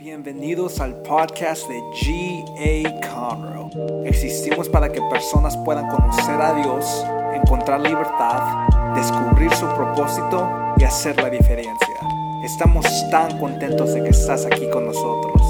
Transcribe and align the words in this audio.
Bienvenidos 0.00 0.78
al 0.78 0.94
podcast 1.02 1.68
de 1.68 1.80
G.A. 1.80 3.00
Conroe. 3.08 4.06
Existimos 4.06 4.68
para 4.68 4.92
que 4.92 5.02
personas 5.10 5.56
puedan 5.56 5.88
conocer 5.88 6.40
a 6.40 6.54
Dios, 6.54 7.04
encontrar 7.34 7.80
libertad, 7.80 8.68
descubrir 8.94 9.52
su 9.52 9.66
propósito 9.74 10.48
y 10.76 10.84
hacer 10.84 11.16
la 11.16 11.28
diferencia. 11.28 11.96
Estamos 12.44 12.86
tan 13.10 13.40
contentos 13.40 13.92
de 13.92 14.04
que 14.04 14.10
estás 14.10 14.46
aquí 14.46 14.70
con 14.70 14.86
nosotros. 14.86 15.42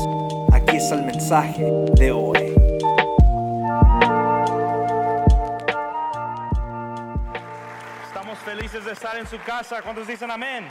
Aquí 0.50 0.76
está 0.76 0.94
el 0.94 1.04
mensaje 1.04 1.64
de 1.98 2.10
hoy. 2.10 2.54
Estamos 8.06 8.38
felices 8.38 8.82
de 8.86 8.92
estar 8.92 9.18
en 9.18 9.26
su 9.26 9.36
casa. 9.42 9.82
¿Cuántos 9.82 10.06
dicen 10.06 10.30
amén? 10.30 10.64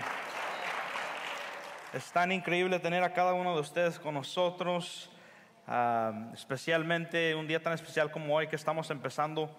Es 1.94 2.12
tan 2.12 2.34
increíble 2.34 2.80
tener 2.80 3.02
a 3.02 3.14
cada 3.14 3.32
uno 3.32 3.56
de 3.56 3.62
ustedes 3.62 3.98
con 3.98 4.14
nosotros, 4.14 5.10
ah, 5.68 6.32
especialmente 6.34 7.34
un 7.34 7.48
día 7.48 7.64
tan 7.64 7.72
especial 7.72 8.12
como 8.12 8.36
hoy 8.36 8.50
que 8.50 8.58
estamos 8.58 8.90
empezando 8.90 9.50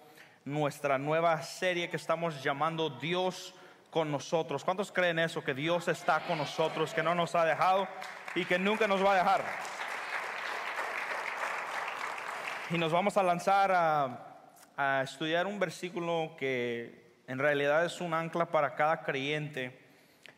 nuestra 0.45 0.99
nueva 0.99 1.41
serie 1.41 1.89
que 1.89 1.95
estamos 1.97 2.43
llamando 2.43 2.91
Dios 2.91 3.55
con 3.89 4.11
nosotros. 4.11 4.63
¿Cuántos 4.63 4.91
creen 4.91 5.17
eso? 5.17 5.43
Que 5.43 5.55
Dios 5.55 5.87
está 5.87 6.19
con 6.19 6.37
nosotros, 6.37 6.93
que 6.93 7.01
no 7.01 7.15
nos 7.15 7.33
ha 7.33 7.45
dejado 7.45 7.87
y 8.35 8.45
que 8.45 8.59
nunca 8.59 8.87
nos 8.87 9.03
va 9.03 9.13
a 9.13 9.15
dejar. 9.15 9.43
Y 12.69 12.77
nos 12.77 12.91
vamos 12.91 13.17
a 13.17 13.23
lanzar 13.23 13.71
a, 13.71 14.37
a 14.77 15.01
estudiar 15.01 15.47
un 15.47 15.57
versículo 15.57 16.35
que 16.37 17.23
en 17.25 17.39
realidad 17.39 17.83
es 17.85 17.99
un 17.99 18.13
ancla 18.13 18.45
para 18.45 18.75
cada 18.75 19.01
creyente 19.01 19.89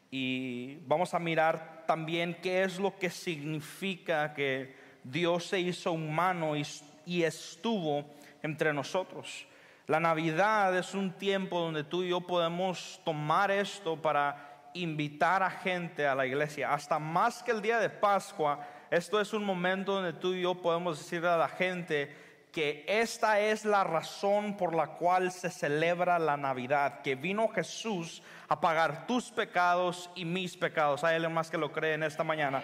y 0.09 0.77
vamos 0.85 1.13
a 1.13 1.19
mirar 1.19 1.80
también 1.91 2.37
qué 2.41 2.63
es 2.63 2.79
lo 2.79 2.97
que 2.97 3.09
significa 3.09 4.33
que 4.33 4.73
Dios 5.03 5.47
se 5.47 5.59
hizo 5.59 5.91
humano 5.91 6.53
y, 6.55 7.23
estuvo 7.23 8.05
entre 8.41 8.71
nosotros. 8.71 9.45
La 9.87 9.99
Navidad 9.99 10.77
es 10.77 10.93
un 10.93 11.11
tiempo 11.11 11.59
donde 11.59 11.83
tú 11.83 12.03
y 12.03 12.07
yo 12.07 12.21
podemos 12.21 13.01
tomar 13.03 13.51
esto 13.51 14.01
para 14.01 14.69
invitar 14.73 15.43
a 15.43 15.49
gente 15.49 16.07
a 16.07 16.15
la 16.15 16.25
iglesia. 16.25 16.73
Hasta 16.73 16.97
más 16.97 17.43
que 17.43 17.51
el 17.51 17.61
día 17.61 17.77
de 17.77 17.89
Pascua, 17.89 18.65
esto 18.89 19.19
es 19.19 19.33
un 19.33 19.43
momento 19.43 19.95
donde 19.95 20.13
tú 20.13 20.33
y 20.33 20.43
yo 20.43 20.55
podemos 20.55 20.97
decirle 20.97 21.27
a 21.27 21.35
la 21.35 21.49
gente 21.49 22.15
que 22.51 22.83
esta 22.87 23.39
es 23.39 23.63
la 23.63 23.83
razón 23.83 24.57
por 24.57 24.75
la 24.75 24.87
cual 24.87 25.31
se 25.31 25.49
celebra 25.49 26.19
la 26.19 26.35
Navidad, 26.35 27.01
que 27.01 27.15
vino 27.15 27.47
Jesús 27.47 28.21
a 28.49 28.59
pagar 28.59 29.07
tus 29.07 29.31
pecados 29.31 30.09
y 30.15 30.25
mis 30.25 30.57
pecados. 30.57 31.03
Hay 31.03 31.15
alguien 31.15 31.33
más 31.33 31.49
que 31.49 31.57
lo 31.57 31.71
cree 31.71 31.93
en 31.93 32.03
esta 32.03 32.23
mañana. 32.23 32.61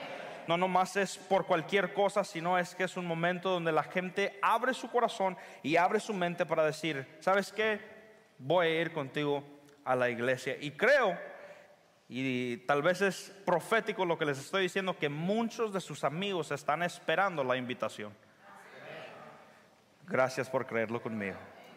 No 0.47 0.57
nomás 0.57 0.95
es 0.97 1.17
por 1.17 1.45
cualquier 1.45 1.93
cosa, 1.93 2.23
sino 2.23 2.57
es 2.57 2.75
que 2.75 2.83
es 2.83 2.97
un 2.97 3.05
momento 3.05 3.49
donde 3.49 3.71
la 3.71 3.83
gente 3.83 4.37
abre 4.41 4.73
su 4.73 4.89
corazón 4.89 5.37
y 5.63 5.77
abre 5.77 5.99
su 5.99 6.13
mente 6.13 6.45
para 6.45 6.65
decir, 6.65 7.07
¿sabes 7.19 7.51
qué? 7.51 7.79
Voy 8.37 8.67
a 8.67 8.81
ir 8.81 8.91
contigo 8.91 9.43
a 9.83 9.95
la 9.95 10.09
iglesia. 10.09 10.57
Y 10.59 10.71
creo, 10.71 11.17
y 12.09 12.57
tal 12.57 12.81
vez 12.81 13.01
es 13.01 13.35
profético 13.45 14.05
lo 14.05 14.17
que 14.17 14.25
les 14.25 14.37
estoy 14.37 14.63
diciendo, 14.63 14.97
que 14.97 15.09
muchos 15.09 15.73
de 15.73 15.81
sus 15.81 16.03
amigos 16.03 16.51
están 16.51 16.83
esperando 16.83 17.43
la 17.43 17.57
invitación. 17.57 18.13
Gracias 20.07 20.49
por 20.49 20.65
creerlo 20.65 21.01
conmigo. 21.01 21.35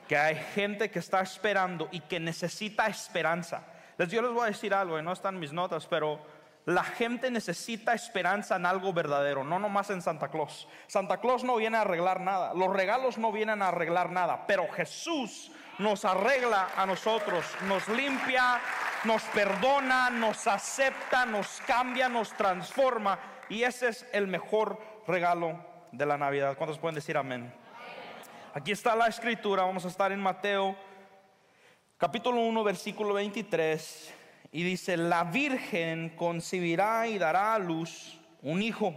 Que 0.08 0.16
hay 0.16 0.36
gente 0.54 0.90
que 0.90 1.00
está 1.00 1.20
esperando 1.20 1.88
y 1.90 2.00
que 2.00 2.20
necesita 2.20 2.86
esperanza. 2.86 3.62
Les, 3.98 4.08
yo 4.08 4.22
les 4.22 4.32
voy 4.32 4.44
a 4.44 4.46
decir 4.46 4.72
algo, 4.72 4.98
y 4.98 5.02
no 5.02 5.12
están 5.12 5.38
mis 5.38 5.52
notas, 5.52 5.86
pero 5.86 6.20
la 6.64 6.84
gente 6.84 7.30
necesita 7.30 7.92
esperanza 7.92 8.56
en 8.56 8.66
algo 8.66 8.92
verdadero, 8.92 9.42
no 9.42 9.58
nomás 9.58 9.90
en 9.90 10.00
Santa 10.00 10.28
Claus. 10.28 10.68
Santa 10.86 11.18
Claus 11.18 11.42
no 11.42 11.56
viene 11.56 11.76
a 11.76 11.80
arreglar 11.80 12.20
nada, 12.20 12.54
los 12.54 12.72
regalos 12.72 13.18
no 13.18 13.32
vienen 13.32 13.62
a 13.62 13.68
arreglar 13.68 14.10
nada, 14.10 14.46
pero 14.46 14.68
Jesús 14.68 15.50
nos 15.78 16.04
arregla 16.04 16.68
a 16.76 16.86
nosotros, 16.86 17.44
nos 17.66 17.88
limpia, 17.88 18.60
nos 19.04 19.22
perdona, 19.24 20.10
nos 20.10 20.46
acepta, 20.46 21.26
nos 21.26 21.60
cambia, 21.66 22.08
nos 22.08 22.32
transforma. 22.34 23.18
Y 23.48 23.64
ese 23.64 23.88
es 23.88 24.06
el 24.12 24.28
mejor 24.28 24.78
regalo 25.08 25.58
de 25.90 26.06
la 26.06 26.18
Navidad. 26.18 26.56
¿Cuántos 26.56 26.78
pueden 26.78 26.94
decir 26.94 27.16
amén? 27.16 27.52
Aquí 28.52 28.72
está 28.72 28.96
la 28.96 29.06
escritura, 29.06 29.62
vamos 29.62 29.84
a 29.84 29.88
estar 29.88 30.10
en 30.10 30.18
Mateo 30.18 30.74
capítulo 31.96 32.40
1, 32.40 32.64
versículo 32.64 33.14
23, 33.14 34.12
y 34.50 34.64
dice, 34.64 34.96
la 34.96 35.22
Virgen 35.22 36.16
concebirá 36.16 37.06
y 37.06 37.16
dará 37.16 37.54
a 37.54 37.60
luz 37.60 38.18
un 38.42 38.60
hijo, 38.60 38.92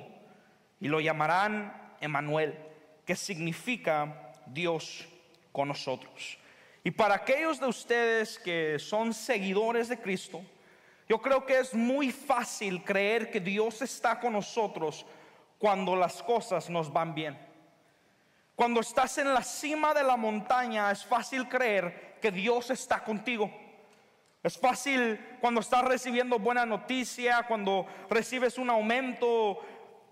y 0.79 0.87
lo 0.87 0.99
llamarán 0.99 1.95
Emanuel, 2.01 2.57
que 3.05 3.15
significa 3.15 4.31
Dios 4.47 5.07
con 5.51 5.67
nosotros. 5.67 6.39
Y 6.83 6.89
para 6.89 7.13
aquellos 7.13 7.59
de 7.59 7.67
ustedes 7.67 8.39
que 8.39 8.79
son 8.79 9.13
seguidores 9.13 9.87
de 9.87 10.01
Cristo, 10.01 10.41
yo 11.07 11.21
creo 11.21 11.45
que 11.45 11.59
es 11.59 11.75
muy 11.75 12.11
fácil 12.11 12.83
creer 12.83 13.29
que 13.29 13.39
Dios 13.39 13.83
está 13.83 14.19
con 14.19 14.33
nosotros 14.33 15.05
cuando 15.59 15.95
las 15.95 16.23
cosas 16.23 16.71
nos 16.71 16.91
van 16.91 17.13
bien. 17.13 17.37
Cuando 18.55 18.81
estás 18.81 19.17
en 19.17 19.33
la 19.33 19.43
cima 19.43 19.93
de 19.93 20.03
la 20.03 20.15
montaña 20.15 20.91
es 20.91 21.03
fácil 21.03 21.49
creer 21.49 22.17
que 22.21 22.31
Dios 22.31 22.69
está 22.69 23.03
contigo. 23.03 23.51
Es 24.43 24.57
fácil 24.59 25.37
cuando 25.41 25.61
estás 25.61 25.83
recibiendo 25.83 26.37
buena 26.37 26.65
noticia, 26.65 27.43
cuando 27.47 27.87
recibes 28.09 28.57
un 28.57 28.69
aumento 28.69 29.59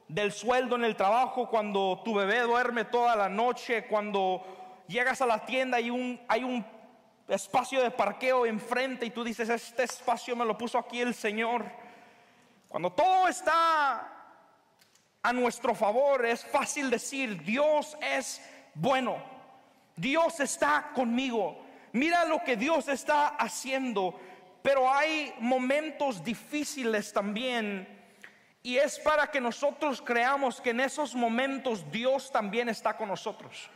del 0.07 0.31
sueldo 0.31 0.75
en 0.75 0.85
el 0.85 0.96
trabajo, 0.96 1.50
cuando 1.50 2.01
tu 2.03 2.16
bebé 2.16 2.40
duerme 2.40 2.85
toda 2.85 3.16
la 3.16 3.30
noche, 3.30 3.85
cuando 3.88 4.84
llegas 4.88 5.22
a 5.22 5.25
la 5.25 5.46
tienda 5.46 5.80
y 5.80 6.19
hay 6.28 6.44
un 6.44 6.66
espacio 7.28 7.81
de 7.81 7.91
parqueo 7.91 8.46
enfrente 8.46 9.06
y 9.06 9.12
tú 9.12 9.24
dices, 9.24 9.50
este 9.50 9.84
espacio 9.84 10.35
me 10.35 10.46
lo 10.46 10.57
puso 10.57 10.78
aquí 10.78 11.00
el 11.00 11.13
Señor. 11.13 11.66
Cuando 12.68 12.91
todo 12.91 13.28
está 13.28 14.20
a 15.23 15.33
nuestro 15.33 15.75
favor, 15.75 16.25
es 16.25 16.43
fácil 16.45 16.89
decir, 16.89 17.43
Dios 17.43 17.97
es 18.01 18.41
bueno, 18.73 19.17
Dios 19.95 20.39
está 20.39 20.91
conmigo. 20.95 21.57
Mira 21.93 22.25
lo 22.25 22.43
que 22.43 22.55
Dios 22.55 22.87
está 22.87 23.27
haciendo, 23.27 24.19
pero 24.61 24.91
hay 24.91 25.33
momentos 25.39 26.23
difíciles 26.23 27.11
también. 27.11 27.87
Y 28.63 28.77
es 28.77 28.99
para 28.99 29.27
que 29.27 29.41
nosotros 29.41 30.01
creamos 30.01 30.61
que 30.61 30.69
en 30.69 30.79
esos 30.79 31.15
momentos 31.15 31.91
Dios 31.91 32.31
también 32.31 32.69
está 32.69 32.95
con 32.95 33.09
nosotros 33.09 33.69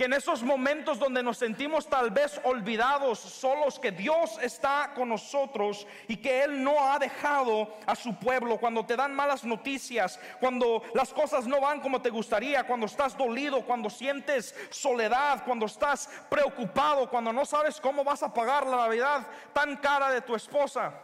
que 0.00 0.06
en 0.06 0.14
esos 0.14 0.42
momentos 0.42 0.98
donde 0.98 1.22
nos 1.22 1.36
sentimos 1.36 1.86
tal 1.86 2.10
vez 2.10 2.40
olvidados, 2.44 3.18
solos, 3.18 3.78
que 3.78 3.92
Dios 3.92 4.38
está 4.40 4.92
con 4.94 5.10
nosotros 5.10 5.86
y 6.08 6.16
que 6.16 6.42
Él 6.42 6.64
no 6.64 6.90
ha 6.90 6.98
dejado 6.98 7.76
a 7.84 7.94
su 7.94 8.14
pueblo. 8.14 8.56
Cuando 8.56 8.86
te 8.86 8.96
dan 8.96 9.14
malas 9.14 9.44
noticias, 9.44 10.18
cuando 10.40 10.82
las 10.94 11.12
cosas 11.12 11.46
no 11.46 11.60
van 11.60 11.80
como 11.80 12.00
te 12.00 12.08
gustaría, 12.08 12.66
cuando 12.66 12.86
estás 12.86 13.14
dolido, 13.14 13.62
cuando 13.66 13.90
sientes 13.90 14.54
soledad, 14.70 15.44
cuando 15.44 15.66
estás 15.66 16.08
preocupado, 16.30 17.10
cuando 17.10 17.30
no 17.30 17.44
sabes 17.44 17.78
cómo 17.78 18.02
vas 18.02 18.22
a 18.22 18.32
pagar 18.32 18.66
la 18.66 18.78
Navidad 18.78 19.26
tan 19.52 19.76
cara 19.76 20.10
de 20.10 20.22
tu 20.22 20.34
esposa. 20.34 20.94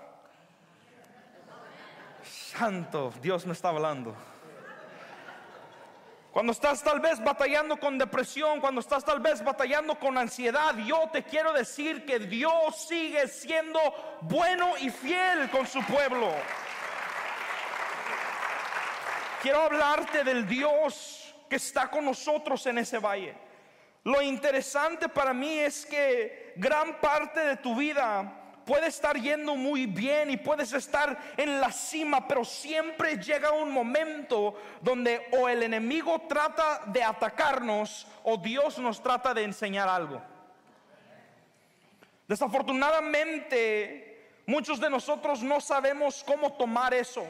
Santo, 2.24 3.12
Dios 3.20 3.44
me 3.44 3.52
está 3.52 3.68
hablando. 3.68 4.16
Cuando 6.36 6.52
estás 6.52 6.82
tal 6.82 7.00
vez 7.00 7.18
batallando 7.24 7.80
con 7.80 7.96
depresión, 7.96 8.60
cuando 8.60 8.82
estás 8.82 9.02
tal 9.02 9.20
vez 9.20 9.42
batallando 9.42 9.98
con 9.98 10.18
ansiedad, 10.18 10.76
yo 10.76 11.08
te 11.10 11.22
quiero 11.22 11.50
decir 11.54 12.04
que 12.04 12.18
Dios 12.18 12.76
sigue 12.86 13.26
siendo 13.26 13.80
bueno 14.20 14.74
y 14.78 14.90
fiel 14.90 15.48
con 15.48 15.66
su 15.66 15.82
pueblo. 15.84 16.30
Quiero 19.40 19.62
hablarte 19.62 20.24
del 20.24 20.46
Dios 20.46 21.34
que 21.48 21.56
está 21.56 21.90
con 21.90 22.04
nosotros 22.04 22.66
en 22.66 22.76
ese 22.76 22.98
valle. 22.98 23.34
Lo 24.04 24.20
interesante 24.20 25.08
para 25.08 25.32
mí 25.32 25.58
es 25.58 25.86
que 25.86 26.52
gran 26.56 27.00
parte 27.00 27.40
de 27.40 27.56
tu 27.56 27.74
vida 27.74 28.45
puede 28.66 28.88
estar 28.88 29.16
yendo 29.16 29.54
muy 29.54 29.86
bien 29.86 30.28
y 30.28 30.36
puedes 30.36 30.72
estar 30.72 31.16
en 31.36 31.60
la 31.60 31.70
cima, 31.70 32.26
pero 32.26 32.44
siempre 32.44 33.16
llega 33.16 33.52
un 33.52 33.70
momento 33.70 34.60
donde 34.82 35.28
o 35.38 35.48
el 35.48 35.62
enemigo 35.62 36.22
trata 36.28 36.82
de 36.86 37.02
atacarnos 37.02 38.08
o 38.24 38.36
Dios 38.36 38.78
nos 38.78 39.00
trata 39.00 39.32
de 39.32 39.44
enseñar 39.44 39.88
algo. 39.88 40.20
Desafortunadamente, 42.26 44.32
muchos 44.46 44.80
de 44.80 44.90
nosotros 44.90 45.44
no 45.44 45.60
sabemos 45.60 46.24
cómo 46.24 46.54
tomar 46.54 46.92
eso. 46.92 47.24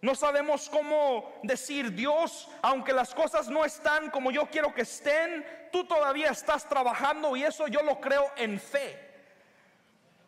No 0.00 0.14
sabemos 0.14 0.68
cómo 0.68 1.32
decir, 1.42 1.92
Dios, 1.92 2.48
aunque 2.62 2.92
las 2.92 3.12
cosas 3.12 3.48
no 3.48 3.64
están 3.64 4.10
como 4.10 4.30
yo 4.30 4.46
quiero 4.46 4.72
que 4.72 4.82
estén, 4.82 5.44
tú 5.72 5.84
todavía 5.86 6.30
estás 6.30 6.68
trabajando 6.68 7.34
y 7.34 7.42
eso 7.42 7.66
yo 7.66 7.82
lo 7.82 8.00
creo 8.00 8.30
en 8.36 8.60
fe. 8.60 9.07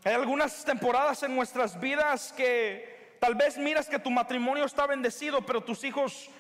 Hay 0.03 0.15
algunas 0.15 0.65
temporadas 0.65 1.23
en 1.25 1.37
nuestras 1.37 1.79
vidas 1.79 2.33
que 2.33 3.17
tal 3.21 3.35
vez 3.35 3.59
miras 3.59 3.87
que 3.87 3.99
tu 3.99 4.11
matrimonio 4.11 4.65
está 4.65 4.87
bendecido, 4.87 5.43
pero 5.43 5.63
tus 5.63 5.85
hijos 5.85 6.31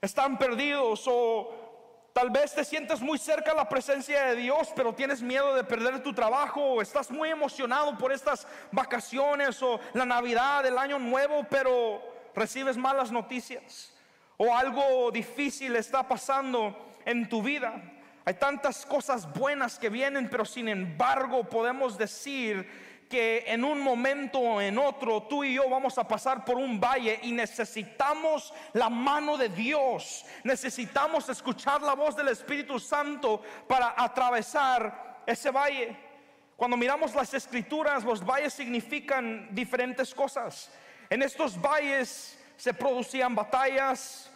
están 0.00 0.38
perdidos 0.38 1.04
o 1.06 2.10
tal 2.14 2.30
vez 2.30 2.54
te 2.54 2.64
sientes 2.64 3.02
muy 3.02 3.18
cerca 3.18 3.52
a 3.52 3.54
la 3.54 3.68
presencia 3.68 4.24
de 4.24 4.36
Dios, 4.36 4.72
pero 4.74 4.94
tienes 4.94 5.20
miedo 5.20 5.54
de 5.54 5.64
perder 5.64 6.02
tu 6.02 6.14
trabajo 6.14 6.62
o 6.62 6.80
estás 6.80 7.10
muy 7.10 7.28
emocionado 7.28 7.98
por 7.98 8.10
estas 8.10 8.46
vacaciones 8.72 9.62
o 9.62 9.78
la 9.92 10.06
Navidad, 10.06 10.64
el 10.64 10.78
año 10.78 10.98
nuevo, 10.98 11.44
pero 11.50 12.02
recibes 12.34 12.78
malas 12.78 13.12
noticias 13.12 13.92
o 14.38 14.56
algo 14.56 15.10
difícil 15.10 15.76
está 15.76 16.08
pasando 16.08 16.74
en 17.04 17.28
tu 17.28 17.42
vida. 17.42 17.82
Hay 18.28 18.34
tantas 18.34 18.84
cosas 18.84 19.32
buenas 19.32 19.78
que 19.78 19.88
vienen, 19.88 20.28
pero 20.28 20.44
sin 20.44 20.68
embargo 20.68 21.44
podemos 21.44 21.96
decir 21.96 23.06
que 23.08 23.42
en 23.46 23.64
un 23.64 23.80
momento 23.80 24.38
o 24.38 24.60
en 24.60 24.76
otro 24.76 25.22
tú 25.22 25.44
y 25.44 25.54
yo 25.54 25.66
vamos 25.70 25.96
a 25.96 26.06
pasar 26.06 26.44
por 26.44 26.58
un 26.58 26.78
valle 26.78 27.20
y 27.22 27.32
necesitamos 27.32 28.52
la 28.74 28.90
mano 28.90 29.38
de 29.38 29.48
Dios. 29.48 30.26
Necesitamos 30.44 31.26
escuchar 31.30 31.80
la 31.80 31.94
voz 31.94 32.16
del 32.16 32.28
Espíritu 32.28 32.78
Santo 32.78 33.40
para 33.66 33.94
atravesar 33.96 35.22
ese 35.26 35.50
valle. 35.50 35.96
Cuando 36.54 36.76
miramos 36.76 37.14
las 37.14 37.32
escrituras, 37.32 38.04
los 38.04 38.22
valles 38.22 38.52
significan 38.52 39.48
diferentes 39.52 40.14
cosas. 40.14 40.70
En 41.08 41.22
estos 41.22 41.58
valles 41.58 42.38
se 42.58 42.74
producían 42.74 43.34
batallas, 43.34 44.30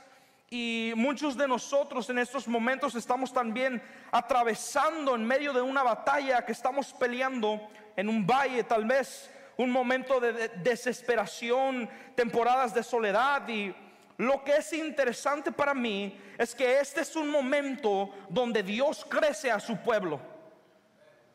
y 0.54 0.92
muchos 0.96 1.34
de 1.34 1.48
nosotros 1.48 2.10
en 2.10 2.18
estos 2.18 2.46
momentos 2.46 2.94
estamos 2.94 3.32
también 3.32 3.82
atravesando 4.10 5.14
en 5.14 5.24
medio 5.24 5.54
de 5.54 5.62
una 5.62 5.82
batalla 5.82 6.44
que 6.44 6.52
estamos 6.52 6.92
peleando 6.92 7.70
en 7.96 8.10
un 8.10 8.26
valle, 8.26 8.62
tal 8.62 8.84
vez 8.84 9.30
un 9.56 9.70
momento 9.70 10.20
de 10.20 10.48
desesperación, 10.62 11.88
temporadas 12.14 12.74
de 12.74 12.82
soledad 12.82 13.48
y 13.48 13.74
lo 14.18 14.44
que 14.44 14.56
es 14.56 14.74
interesante 14.74 15.52
para 15.52 15.72
mí 15.72 16.20
es 16.36 16.54
que 16.54 16.80
este 16.80 17.00
es 17.00 17.16
un 17.16 17.30
momento 17.30 18.10
donde 18.28 18.62
Dios 18.62 19.06
crece 19.08 19.50
a 19.50 19.58
su 19.58 19.78
pueblo. 19.78 20.20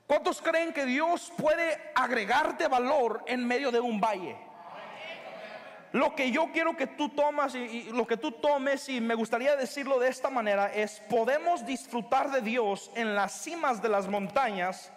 ¿Cuántos 0.06 0.44
creen 0.44 0.72
que 0.72 0.86
Dios 0.86 1.34
puede 1.36 1.92
agregarte 1.96 2.68
valor 2.68 3.24
en 3.26 3.48
medio 3.48 3.72
de 3.72 3.80
un 3.80 4.00
valle? 4.00 4.47
Lo 5.94 6.16
que 6.16 6.32
yo 6.32 6.52
quiero 6.52 6.76
que 6.76 6.88
tú 6.88 7.10
tomas 7.10 7.56
y, 7.56 7.84
lo 7.92 8.06
que 8.06 8.18
tú 8.18 8.32
tomes 8.32 8.90
y 8.90 9.00
me 9.00 9.16
gustaría 9.16 9.56
decirlo 9.56 10.00
de 10.00 10.10
esta 10.10 10.30
manera 10.30 10.74
es 10.74 11.02
podemos 11.10 11.66
disfrutar 11.66 12.30
de 12.30 12.42
Dios 12.42 12.92
en 12.96 13.16
las 13.16 13.42
cimas 13.42 13.82
de 13.82 13.90
las 13.90 14.08
montañas 14.08 14.92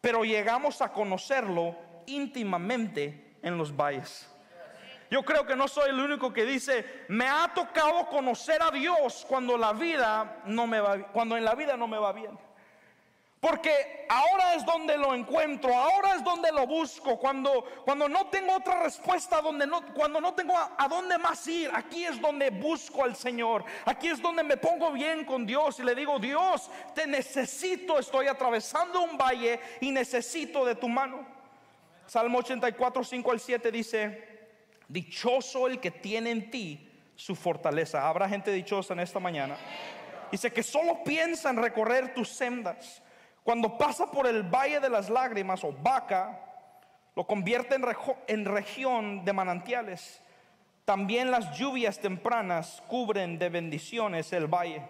pero 0.00 0.24
llegamos 0.24 0.82
a 0.82 0.92
conocerlo 0.92 1.74
íntimamente 2.06 3.38
en 3.42 3.58
los 3.58 3.74
valles. 3.74 4.28
Yo 5.10 5.24
creo 5.24 5.46
que 5.46 5.56
no 5.56 5.68
soy 5.68 5.90
el 5.90 5.98
único 5.98 6.32
que 6.32 6.44
dice, 6.44 7.04
me 7.08 7.28
ha 7.28 7.50
tocado 7.54 8.06
conocer 8.06 8.62
a 8.62 8.70
Dios 8.70 9.24
cuando 9.28 9.58
la 9.58 9.72
vida 9.72 10.42
no 10.46 10.66
me 10.66 10.80
va 10.80 10.98
cuando 11.12 11.36
en 11.36 11.44
la 11.44 11.56
vida 11.56 11.76
no 11.76 11.88
me 11.88 11.98
va 11.98 12.12
bien. 12.12 12.38
Porque 13.40 14.06
ahora 14.08 14.54
es 14.54 14.64
donde 14.64 14.96
lo 14.96 15.14
encuentro, 15.14 15.74
ahora 15.74 16.14
es 16.14 16.24
donde 16.24 16.50
lo 16.50 16.66
busco, 16.66 17.18
cuando, 17.18 17.64
cuando 17.84 18.08
no 18.08 18.26
tengo 18.28 18.54
otra 18.54 18.82
respuesta, 18.82 19.42
donde 19.42 19.66
no, 19.66 19.84
cuando 19.92 20.20
no 20.20 20.32
tengo 20.32 20.54
a, 20.56 20.88
dónde 20.88 21.18
más 21.18 21.46
ir, 21.46 21.70
aquí 21.74 22.04
es 22.06 22.18
donde 22.20 22.48
busco 22.48 23.04
al 23.04 23.14
Señor, 23.14 23.64
aquí 23.84 24.08
es 24.08 24.22
donde 24.22 24.42
me 24.42 24.56
pongo 24.56 24.90
bien 24.90 25.24
con 25.26 25.44
Dios 25.44 25.78
y 25.80 25.84
le 25.84 25.94
digo, 25.94 26.18
Dios, 26.18 26.70
te 26.94 27.06
necesito, 27.06 27.98
estoy 27.98 28.26
atravesando 28.26 29.02
un 29.02 29.18
valle 29.18 29.60
y 29.80 29.90
necesito 29.90 30.64
de 30.64 30.74
tu 30.74 30.88
mano. 30.88 31.26
Salmo 32.06 32.38
84, 32.38 33.04
5 33.04 33.32
al 33.32 33.40
7 33.40 33.70
dice, 33.70 34.38
dichoso 34.88 35.66
el 35.66 35.78
que 35.78 35.90
tiene 35.90 36.30
en 36.30 36.50
ti 36.50 36.90
su 37.14 37.34
fortaleza. 37.34 38.08
Habrá 38.08 38.28
gente 38.28 38.50
dichosa 38.50 38.94
en 38.94 39.00
esta 39.00 39.20
mañana. 39.20 39.56
Dice 40.32 40.52
que 40.52 40.62
solo 40.62 41.04
piensa 41.04 41.50
en 41.50 41.56
recorrer 41.56 42.14
tus 42.14 42.28
sendas. 42.28 43.02
Cuando 43.46 43.78
pasa 43.78 44.10
por 44.10 44.26
el 44.26 44.42
valle 44.42 44.80
de 44.80 44.90
las 44.90 45.08
lágrimas 45.08 45.62
o 45.62 45.72
vaca, 45.72 46.36
lo 47.14 47.28
convierte 47.28 47.76
en, 48.26 48.44
región 48.44 49.24
de 49.24 49.32
manantiales. 49.32 50.20
También 50.84 51.30
las 51.30 51.56
lluvias 51.56 52.00
tempranas 52.00 52.82
cubren 52.88 53.38
de 53.38 53.48
bendiciones 53.48 54.32
el 54.32 54.48
valle. 54.48 54.82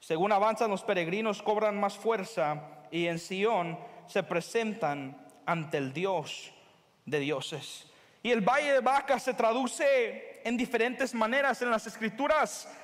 Según 0.00 0.32
avanzan 0.32 0.70
los 0.70 0.84
peregrinos 0.84 1.42
cobran 1.42 1.78
más 1.78 1.98
fuerza 1.98 2.62
y 2.90 3.08
en 3.08 3.18
Sión 3.18 3.78
se 4.06 4.22
presentan 4.22 5.14
ante 5.44 5.76
el 5.76 5.92
Dios 5.92 6.54
de 7.04 7.18
dioses. 7.20 7.92
Y 8.22 8.30
el 8.30 8.40
valle 8.40 8.72
de 8.72 8.80
vaca 8.80 9.18
se 9.18 9.34
traduce 9.34 10.40
en 10.48 10.56
diferentes 10.56 11.12
maneras 11.12 11.60
en 11.60 11.70
las 11.70 11.86
escrituras 11.86 12.74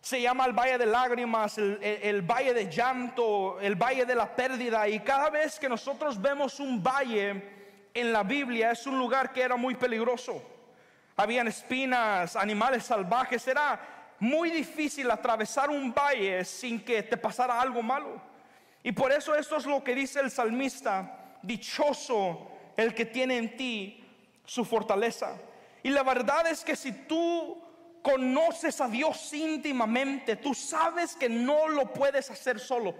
se 0.00 0.20
llama 0.20 0.46
el 0.46 0.52
valle 0.52 0.78
de 0.78 0.86
lágrimas, 0.86 1.58
el, 1.58 2.22
valle 2.22 2.54
de 2.54 2.70
llanto, 2.70 3.60
el 3.60 3.74
valle 3.74 4.06
de 4.06 4.14
la 4.14 4.34
pérdida. 4.34 4.88
Y 4.88 5.00
cada 5.00 5.28
vez 5.28 5.58
que 5.58 5.68
nosotros 5.68 6.20
vemos 6.20 6.58
un 6.58 6.82
valle 6.82 7.88
en 7.92 8.12
la 8.12 8.22
Biblia, 8.22 8.70
es 8.70 8.86
un 8.86 8.98
lugar 8.98 9.32
que 9.32 9.42
era 9.42 9.56
muy 9.56 9.74
peligroso. 9.74 10.42
Habían 11.16 11.48
espinas, 11.48 12.34
animales 12.34 12.84
salvajes. 12.84 13.46
Era 13.46 13.78
muy 14.20 14.50
difícil 14.50 15.10
atravesar 15.10 15.68
un 15.68 15.92
valle 15.92 16.44
sin 16.46 16.82
que 16.82 17.02
te 17.02 17.18
pasara 17.18 17.60
algo 17.60 17.82
malo. 17.82 18.22
Y 18.82 18.92
por 18.92 19.12
eso 19.12 19.34
esto 19.34 19.58
es 19.58 19.66
lo 19.66 19.84
que 19.84 19.94
dice 19.94 20.20
el 20.20 20.30
salmista, 20.30 21.36
dichoso 21.42 22.50
el 22.74 22.94
que 22.94 23.04
tiene 23.04 23.36
en 23.36 23.54
ti 23.54 24.02
su 24.46 24.64
fortaleza. 24.64 25.36
Y 25.82 25.90
la 25.90 26.02
verdad 26.02 26.46
es 26.46 26.64
que 26.64 26.74
si 26.74 26.92
tú 26.92 27.69
conoces 28.02 28.80
a 28.80 28.88
Dios 28.88 29.32
íntimamente, 29.32 30.36
tú 30.36 30.54
sabes 30.54 31.14
que 31.14 31.28
no 31.28 31.68
lo 31.68 31.92
puedes 31.92 32.30
hacer 32.30 32.58
solo. 32.58 32.94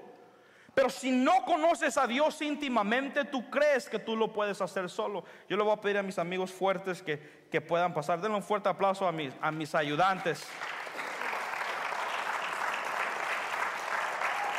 Pero 0.75 0.89
si 0.89 1.11
no 1.11 1.45
conoces 1.45 1.99
a 1.99 2.07
Dios 2.07 2.41
íntimamente, 2.43 3.25
tú 3.25 3.51
crees 3.51 3.89
que 3.89 3.99
tú 3.99 4.17
lo 4.17 4.33
puedes 4.33 4.61
hacer 4.61 4.89
solo. 4.89 5.25
Yo 5.49 5.57
le 5.57 5.65
voy 5.65 5.73
a 5.73 5.81
pedir 5.81 5.99
a 5.99 6.03
mis 6.03 6.19
amigos 6.19 6.53
fuertes 6.53 7.03
que, 7.03 7.47
que 7.51 7.61
puedan 7.61 7.93
pasar. 7.93 8.21
Denle 8.21 8.37
un 8.37 8.43
fuerte 8.43 8.69
aplauso 8.69 9.07
a 9.07 9.13
mis, 9.13 9.33
a 9.41 9.51
mis 9.51 9.75
ayudantes. 9.75 10.47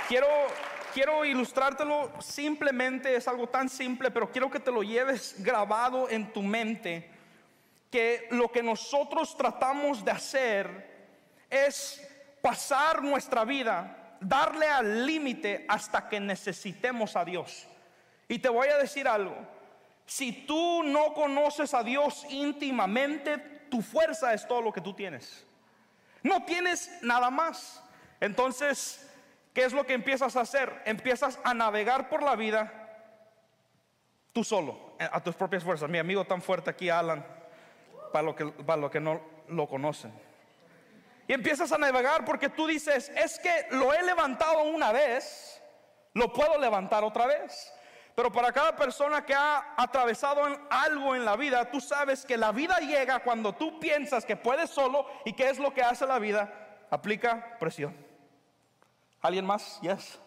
Quiero, 0.09 0.27
quiero 0.93 1.23
ilustrártelo 1.23 2.11
simplemente, 2.19 3.15
es 3.15 3.29
algo 3.29 3.47
tan 3.47 3.69
simple, 3.69 4.11
pero 4.11 4.29
quiero 4.29 4.51
que 4.51 4.59
te 4.59 4.71
lo 4.71 4.83
lleves 4.83 5.35
grabado 5.39 6.09
en 6.09 6.33
tu 6.33 6.41
mente 6.41 7.20
que 7.91 8.27
lo 8.31 8.51
que 8.51 8.63
nosotros 8.63 9.35
tratamos 9.35 10.03
de 10.03 10.11
hacer 10.11 10.89
es 11.49 12.07
pasar 12.41 13.03
nuestra 13.03 13.43
vida, 13.43 14.15
darle 14.21 14.67
al 14.67 15.05
límite 15.05 15.65
hasta 15.67 16.07
que 16.07 16.19
necesitemos 16.19 17.17
a 17.17 17.25
Dios. 17.25 17.67
Y 18.29 18.39
te 18.39 18.47
voy 18.47 18.69
a 18.69 18.77
decir 18.77 19.07
algo, 19.07 19.35
si 20.05 20.31
tú 20.31 20.83
no 20.83 21.13
conoces 21.13 21.73
a 21.73 21.83
Dios 21.83 22.25
íntimamente, 22.29 23.37
tu 23.69 23.81
fuerza 23.81 24.33
es 24.33 24.47
todo 24.47 24.61
lo 24.61 24.71
que 24.71 24.81
tú 24.81 24.93
tienes. 24.93 25.45
No 26.23 26.45
tienes 26.45 26.89
nada 27.01 27.29
más. 27.29 27.83
Entonces, 28.21 29.09
¿qué 29.53 29.65
es 29.65 29.73
lo 29.73 29.85
que 29.85 29.93
empiezas 29.93 30.37
a 30.37 30.41
hacer? 30.41 30.81
Empiezas 30.85 31.39
a 31.43 31.53
navegar 31.53 32.07
por 32.09 32.23
la 32.23 32.37
vida 32.37 32.77
tú 34.31 34.45
solo, 34.45 34.95
a 34.97 35.21
tus 35.21 35.35
propias 35.35 35.63
fuerzas. 35.63 35.89
Mi 35.89 35.97
amigo 35.97 36.23
tan 36.23 36.41
fuerte 36.41 36.69
aquí, 36.69 36.89
Alan 36.89 37.40
para 38.11 38.23
los 38.23 38.35
que, 38.35 38.45
para 38.45 38.89
que 38.89 38.99
no 38.99 39.21
lo 39.47 39.67
conocen. 39.67 40.13
Y 41.27 41.33
empiezas 41.33 41.71
a 41.71 41.77
navegar 41.77 42.25
porque 42.25 42.49
tú 42.49 42.67
dices, 42.67 43.09
es 43.15 43.39
que 43.39 43.67
lo 43.71 43.93
he 43.93 44.03
levantado 44.03 44.63
una 44.63 44.91
vez, 44.91 45.61
lo 46.13 46.33
puedo 46.33 46.57
levantar 46.57 47.03
otra 47.03 47.25
vez. 47.25 47.73
Pero 48.15 48.31
para 48.31 48.51
cada 48.51 48.75
persona 48.75 49.25
que 49.25 49.33
ha 49.33 49.73
atravesado 49.77 50.41
algo 50.69 51.15
en 51.15 51.23
la 51.23 51.37
vida, 51.37 51.71
tú 51.71 51.79
sabes 51.79 52.25
que 52.25 52.35
la 52.35 52.51
vida 52.51 52.77
llega 52.79 53.19
cuando 53.19 53.53
tú 53.53 53.79
piensas 53.79 54.25
que 54.25 54.35
puedes 54.35 54.69
solo 54.69 55.05
y 55.23 55.33
qué 55.33 55.49
es 55.49 55.57
lo 55.57 55.73
que 55.73 55.81
hace 55.81 56.05
la 56.05 56.19
vida, 56.19 56.53
aplica 56.89 57.57
presión. 57.57 57.95
¿Alguien 59.21 59.45
más? 59.45 59.79
Yes. 59.81 60.19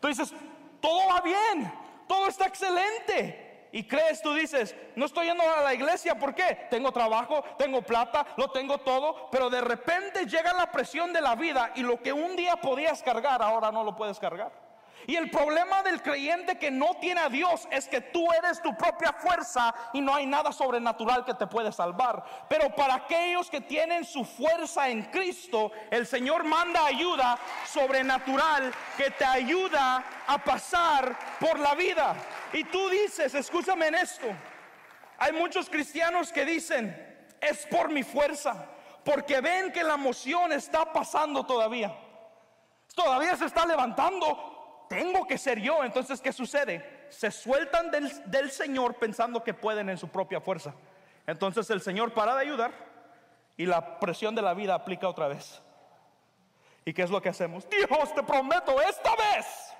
Tú 0.00 0.08
dices, 0.08 0.32
todo 0.80 1.08
va 1.08 1.20
bien, 1.22 1.72
todo 2.06 2.28
está 2.28 2.46
excelente. 2.46 3.45
Y 3.76 3.84
crees, 3.84 4.22
tú 4.22 4.32
dices, 4.32 4.74
no 4.94 5.04
estoy 5.04 5.26
yendo 5.26 5.42
a 5.42 5.60
la 5.60 5.74
iglesia, 5.74 6.14
¿por 6.14 6.34
qué? 6.34 6.66
Tengo 6.70 6.92
trabajo, 6.92 7.44
tengo 7.58 7.82
plata, 7.82 8.26
lo 8.38 8.50
tengo 8.50 8.78
todo, 8.78 9.28
pero 9.30 9.50
de 9.50 9.60
repente 9.60 10.24
llega 10.24 10.54
la 10.54 10.72
presión 10.72 11.12
de 11.12 11.20
la 11.20 11.34
vida 11.34 11.72
y 11.74 11.82
lo 11.82 12.00
que 12.00 12.10
un 12.10 12.36
día 12.36 12.56
podías 12.56 13.02
cargar, 13.02 13.42
ahora 13.42 13.70
no 13.70 13.84
lo 13.84 13.94
puedes 13.94 14.18
cargar. 14.18 14.65
Y 15.06 15.14
el 15.14 15.30
problema 15.30 15.82
del 15.82 16.02
creyente 16.02 16.58
que 16.58 16.70
no 16.70 16.94
tiene 17.00 17.20
a 17.20 17.28
Dios 17.28 17.68
es 17.70 17.86
que 17.86 18.00
tú 18.00 18.26
eres 18.32 18.60
tu 18.60 18.76
propia 18.76 19.12
fuerza 19.12 19.72
y 19.92 20.00
no 20.00 20.14
hay 20.14 20.26
nada 20.26 20.50
sobrenatural 20.52 21.24
que 21.24 21.34
te 21.34 21.46
puede 21.46 21.70
salvar. 21.70 22.24
Pero 22.48 22.74
para 22.74 22.96
aquellos 22.96 23.48
que 23.48 23.60
tienen 23.60 24.04
su 24.04 24.24
fuerza 24.24 24.88
en 24.88 25.04
Cristo, 25.04 25.70
el 25.90 26.06
Señor 26.06 26.44
manda 26.44 26.86
ayuda 26.86 27.38
sobrenatural 27.66 28.72
que 28.96 29.10
te 29.10 29.24
ayuda 29.24 30.02
a 30.26 30.38
pasar 30.38 31.16
por 31.38 31.60
la 31.60 31.74
vida. 31.74 32.16
Y 32.52 32.64
tú 32.64 32.88
dices, 32.88 33.34
escúchame 33.34 33.88
en 33.88 33.96
esto, 33.96 34.26
hay 35.18 35.32
muchos 35.32 35.70
cristianos 35.70 36.32
que 36.32 36.44
dicen, 36.44 37.26
es 37.40 37.66
por 37.66 37.90
mi 37.90 38.02
fuerza, 38.02 38.66
porque 39.04 39.40
ven 39.40 39.72
que 39.72 39.84
la 39.84 39.94
emoción 39.94 40.52
está 40.52 40.92
pasando 40.92 41.46
todavía. 41.46 41.96
Todavía 42.94 43.36
se 43.36 43.44
está 43.44 43.66
levantando. 43.66 44.55
Tengo 44.88 45.26
que 45.26 45.38
ser 45.38 45.60
yo. 45.60 45.84
Entonces, 45.84 46.20
¿qué 46.20 46.32
sucede? 46.32 47.06
Se 47.10 47.30
sueltan 47.30 47.90
del, 47.90 48.30
del 48.30 48.50
Señor 48.50 48.94
pensando 48.94 49.42
que 49.42 49.54
pueden 49.54 49.88
en 49.88 49.98
su 49.98 50.08
propia 50.08 50.40
fuerza. 50.40 50.74
Entonces 51.26 51.68
el 51.70 51.80
Señor 51.80 52.12
para 52.12 52.34
de 52.34 52.42
ayudar 52.42 52.72
y 53.56 53.66
la 53.66 53.98
presión 53.98 54.34
de 54.34 54.42
la 54.42 54.54
vida 54.54 54.74
aplica 54.74 55.08
otra 55.08 55.28
vez. 55.28 55.60
¿Y 56.84 56.92
qué 56.92 57.02
es 57.02 57.10
lo 57.10 57.20
que 57.20 57.30
hacemos? 57.30 57.68
Dios, 57.68 58.14
te 58.14 58.22
prometo, 58.22 58.80
esta 58.80 59.16
vez 59.16 59.74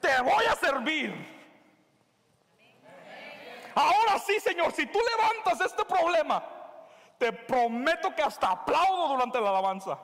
te 0.00 0.22
voy 0.22 0.44
a 0.44 0.54
servir. 0.56 1.34
Ahora 3.74 4.18
sí, 4.18 4.38
Señor, 4.40 4.72
si 4.72 4.86
tú 4.86 4.98
levantas 4.98 5.60
este 5.60 5.84
problema, 5.84 6.44
te 7.18 7.32
prometo 7.32 8.14
que 8.14 8.22
hasta 8.22 8.50
aplaudo 8.50 9.08
durante 9.08 9.40
la 9.40 9.50
alabanza. 9.50 9.98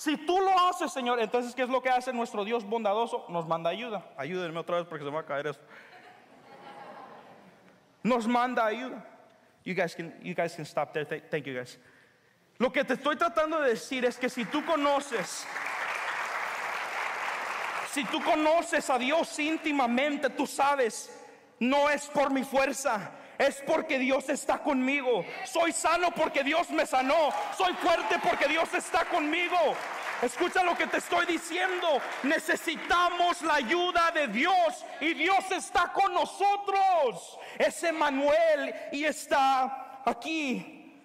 Si 0.00 0.16
tú 0.16 0.40
lo 0.40 0.58
haces, 0.58 0.90
Señor, 0.90 1.20
entonces 1.20 1.54
¿qué 1.54 1.60
es 1.60 1.68
lo 1.68 1.82
que 1.82 1.90
hace 1.90 2.10
nuestro 2.10 2.42
Dios 2.42 2.64
bondadoso? 2.64 3.26
Nos 3.28 3.46
manda 3.46 3.68
ayuda. 3.68 4.02
Ayúdenme 4.16 4.58
otra 4.58 4.78
vez 4.78 4.86
porque 4.86 5.04
se 5.04 5.10
me 5.10 5.16
va 5.16 5.20
a 5.20 5.26
caer 5.26 5.48
esto. 5.48 5.62
Nos 8.02 8.26
manda 8.26 8.64
ayuda. 8.64 9.04
You 9.62 9.74
guys 9.74 9.94
can, 9.94 10.14
you 10.22 10.34
guys 10.34 10.54
can 10.56 10.64
stop 10.64 10.94
there. 10.94 11.04
Thank 11.04 11.44
you 11.44 11.52
guys. 11.52 11.78
Lo 12.56 12.72
que 12.72 12.82
te 12.82 12.94
estoy 12.94 13.16
tratando 13.16 13.60
de 13.60 13.74
decir 13.74 14.06
es 14.06 14.16
que 14.16 14.30
si 14.30 14.46
tú 14.46 14.64
conoces, 14.64 15.44
si 17.92 18.02
tú 18.04 18.22
conoces 18.24 18.88
a 18.88 18.98
Dios 18.98 19.38
íntimamente, 19.38 20.30
tú 20.30 20.46
sabes, 20.46 21.10
no 21.58 21.90
es 21.90 22.06
por 22.06 22.30
mi 22.30 22.42
fuerza, 22.42 23.12
es 23.40 23.62
porque 23.66 23.98
Dios 23.98 24.28
está 24.28 24.58
conmigo. 24.58 25.24
Soy 25.46 25.72
sano 25.72 26.10
porque 26.10 26.44
Dios 26.44 26.68
me 26.68 26.84
sanó. 26.84 27.30
Soy 27.56 27.72
fuerte 27.72 28.16
porque 28.22 28.46
Dios 28.46 28.72
está 28.74 29.06
conmigo. 29.06 29.56
Escucha 30.20 30.62
lo 30.62 30.76
que 30.76 30.86
te 30.86 30.98
estoy 30.98 31.24
diciendo. 31.24 32.02
Necesitamos 32.22 33.40
la 33.40 33.54
ayuda 33.54 34.10
de 34.10 34.28
Dios 34.28 34.84
y 35.00 35.14
Dios 35.14 35.50
está 35.52 35.90
con 35.90 36.12
nosotros. 36.12 37.38
Es 37.58 37.82
Emanuel 37.82 38.74
y 38.92 39.04
está 39.04 40.02
aquí. 40.04 41.02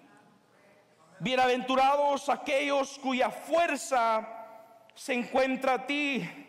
Bienaventurados 1.19 2.27
aquellos 2.27 2.99
cuya 2.99 3.29
fuerza 3.29 4.27
se 4.93 5.13
encuentra 5.13 5.75
a 5.75 5.87
ti. 5.87 6.44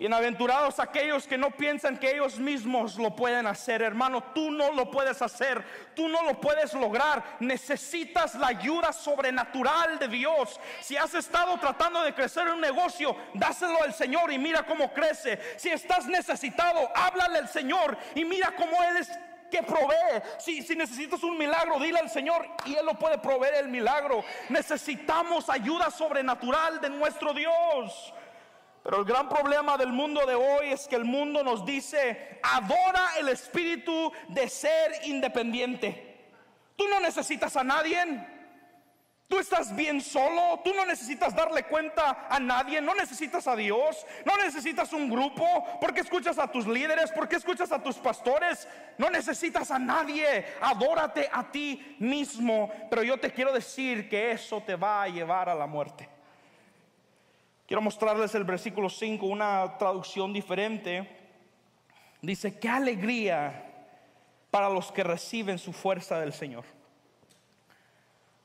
Bienaventurados 0.00 0.80
aquellos 0.80 1.26
que 1.26 1.36
no 1.36 1.50
piensan 1.50 1.98
que 1.98 2.12
ellos 2.12 2.38
mismos 2.38 2.96
lo 2.96 3.14
pueden 3.14 3.46
hacer, 3.46 3.82
hermano. 3.82 4.22
Tú 4.34 4.50
no 4.50 4.72
lo 4.72 4.90
puedes 4.90 5.20
hacer, 5.20 5.62
tú 5.94 6.08
no 6.08 6.22
lo 6.22 6.40
puedes 6.40 6.72
lograr. 6.72 7.36
Necesitas 7.40 8.34
la 8.36 8.46
ayuda 8.46 8.94
sobrenatural 8.94 9.98
de 9.98 10.08
Dios. 10.08 10.58
Si 10.80 10.96
has 10.96 11.12
estado 11.12 11.58
tratando 11.58 12.00
de 12.02 12.14
crecer 12.14 12.46
en 12.46 12.54
un 12.54 12.62
negocio, 12.62 13.14
dáselo 13.34 13.82
al 13.82 13.92
Señor 13.92 14.32
y 14.32 14.38
mira 14.38 14.64
cómo 14.64 14.90
crece. 14.94 15.38
Si 15.58 15.68
estás 15.68 16.06
necesitado, 16.06 16.90
háblale 16.94 17.40
al 17.40 17.48
Señor 17.50 17.98
y 18.14 18.24
mira 18.24 18.54
cómo 18.56 18.82
Él 18.82 18.96
es 18.96 19.10
que 19.50 19.62
provee. 19.62 20.22
Si, 20.38 20.62
si 20.62 20.76
necesitas 20.76 21.22
un 21.22 21.36
milagro, 21.36 21.78
dile 21.78 21.98
al 21.98 22.08
Señor 22.08 22.48
y 22.64 22.74
Él 22.74 22.86
lo 22.86 22.94
puede 22.94 23.18
proveer 23.18 23.56
el 23.56 23.68
milagro. 23.68 24.24
Necesitamos 24.48 25.50
ayuda 25.50 25.90
sobrenatural 25.90 26.80
de 26.80 26.88
nuestro 26.88 27.34
Dios. 27.34 28.14
Pero 28.90 29.02
el 29.02 29.08
gran 29.08 29.28
problema 29.28 29.78
del 29.78 29.92
mundo 29.92 30.26
de 30.26 30.34
hoy 30.34 30.72
es 30.72 30.88
que 30.88 30.96
el 30.96 31.04
mundo 31.04 31.44
nos 31.44 31.64
dice, 31.64 32.40
adora 32.42 33.10
el 33.20 33.28
espíritu 33.28 34.10
de 34.26 34.48
ser 34.48 34.90
independiente. 35.04 36.18
Tú 36.74 36.88
no 36.88 36.98
necesitas 36.98 37.56
a 37.56 37.62
nadie. 37.62 38.26
Tú 39.28 39.38
estás 39.38 39.76
bien 39.76 40.00
solo, 40.00 40.58
tú 40.64 40.74
no 40.74 40.84
necesitas 40.84 41.36
darle 41.36 41.62
cuenta 41.66 42.26
a 42.28 42.40
nadie, 42.40 42.80
no 42.80 42.96
necesitas 42.96 43.46
a 43.46 43.54
Dios, 43.54 44.04
no 44.24 44.36
necesitas 44.38 44.92
un 44.92 45.08
grupo, 45.08 45.46
porque 45.80 46.00
escuchas 46.00 46.36
a 46.40 46.50
tus 46.50 46.66
líderes, 46.66 47.12
porque 47.12 47.36
escuchas 47.36 47.70
a 47.70 47.80
tus 47.80 47.94
pastores, 47.94 48.66
no 48.98 49.08
necesitas 49.08 49.70
a 49.70 49.78
nadie, 49.78 50.46
adórate 50.60 51.30
a 51.32 51.48
ti 51.48 51.94
mismo, 52.00 52.72
pero 52.90 53.04
yo 53.04 53.20
te 53.20 53.32
quiero 53.32 53.52
decir 53.52 54.08
que 54.08 54.32
eso 54.32 54.60
te 54.66 54.74
va 54.74 55.04
a 55.04 55.08
llevar 55.08 55.48
a 55.48 55.54
la 55.54 55.68
muerte. 55.68 56.19
Quiero 57.70 57.82
mostrarles 57.82 58.34
el 58.34 58.42
versículo 58.42 58.90
5, 58.90 59.24
una 59.24 59.78
traducción 59.78 60.32
diferente. 60.32 61.08
Dice, 62.20 62.58
qué 62.58 62.68
alegría 62.68 63.64
para 64.50 64.68
los 64.68 64.90
que 64.90 65.04
reciben 65.04 65.56
su 65.56 65.72
fuerza 65.72 66.18
del 66.18 66.32
Señor. 66.32 66.64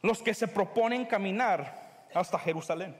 Los 0.03 0.22
que 0.22 0.36
se 0.36 0.48
proponen 0.48 1.08
caminar 1.08 2.05
hasta 2.13 2.38
Jerusalén. 2.38 2.96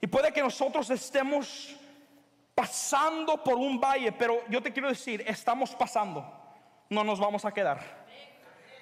Y 0.00 0.06
puede 0.06 0.32
que 0.32 0.42
nosotros 0.42 0.88
estemos 0.90 1.74
pasando 2.54 3.42
por 3.42 3.56
un 3.56 3.80
valle, 3.80 4.12
pero 4.12 4.44
yo 4.48 4.62
te 4.62 4.72
quiero 4.72 4.88
decir, 4.88 5.24
estamos 5.26 5.74
pasando, 5.74 6.24
no 6.88 7.02
nos 7.02 7.18
vamos 7.18 7.44
a 7.44 7.52
quedar. 7.52 7.80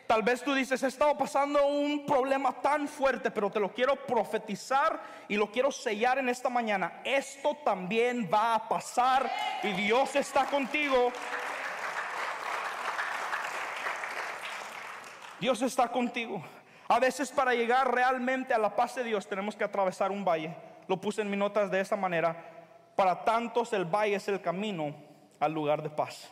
Tal 0.07 0.23
vez 0.23 0.43
tú 0.43 0.55
dices, 0.55 0.83
he 0.83 0.87
estado 0.87 1.17
pasando 1.17 1.67
un 1.67 2.05
problema 2.05 2.53
tan 2.61 2.87
fuerte, 2.87 3.31
pero 3.31 3.51
te 3.51 3.59
lo 3.59 3.73
quiero 3.73 3.97
profetizar 3.97 5.01
y 5.29 5.37
lo 5.37 5.51
quiero 5.51 5.73
sellar 5.73 6.19
en 6.19 6.29
esta 6.29 6.51
mañana. 6.51 7.01
Esto 7.05 7.57
también 7.65 8.29
va 8.33 8.55
a 8.55 8.69
pasar 8.69 9.31
y 9.63 9.73
Dios 9.73 10.15
está 10.15 10.45
contigo. 10.45 11.11
Dios 15.41 15.63
está 15.63 15.89
contigo. 15.89 16.45
A 16.87 16.99
veces 16.99 17.33
para 17.33 17.55
llegar 17.55 17.95
realmente 17.95 18.53
a 18.53 18.59
la 18.59 18.77
paz 18.77 18.95
de 18.97 19.05
Dios 19.05 19.27
tenemos 19.27 19.57
que 19.57 19.65
atravesar 19.65 20.11
un 20.13 20.23
valle. 20.23 20.55
Lo 20.87 21.01
puse 21.01 21.23
en 21.23 21.31
mis 21.31 21.39
notas 21.39 21.71
de 21.71 21.81
esa 21.81 21.97
manera. 21.97 22.37
Para 22.95 23.25
tantos 23.25 23.73
el 23.73 23.87
valle 23.87 24.17
es 24.17 24.29
el 24.29 24.43
camino 24.43 24.95
al 25.41 25.53
lugar 25.53 25.83
de 25.83 25.89
paz. 25.89 26.31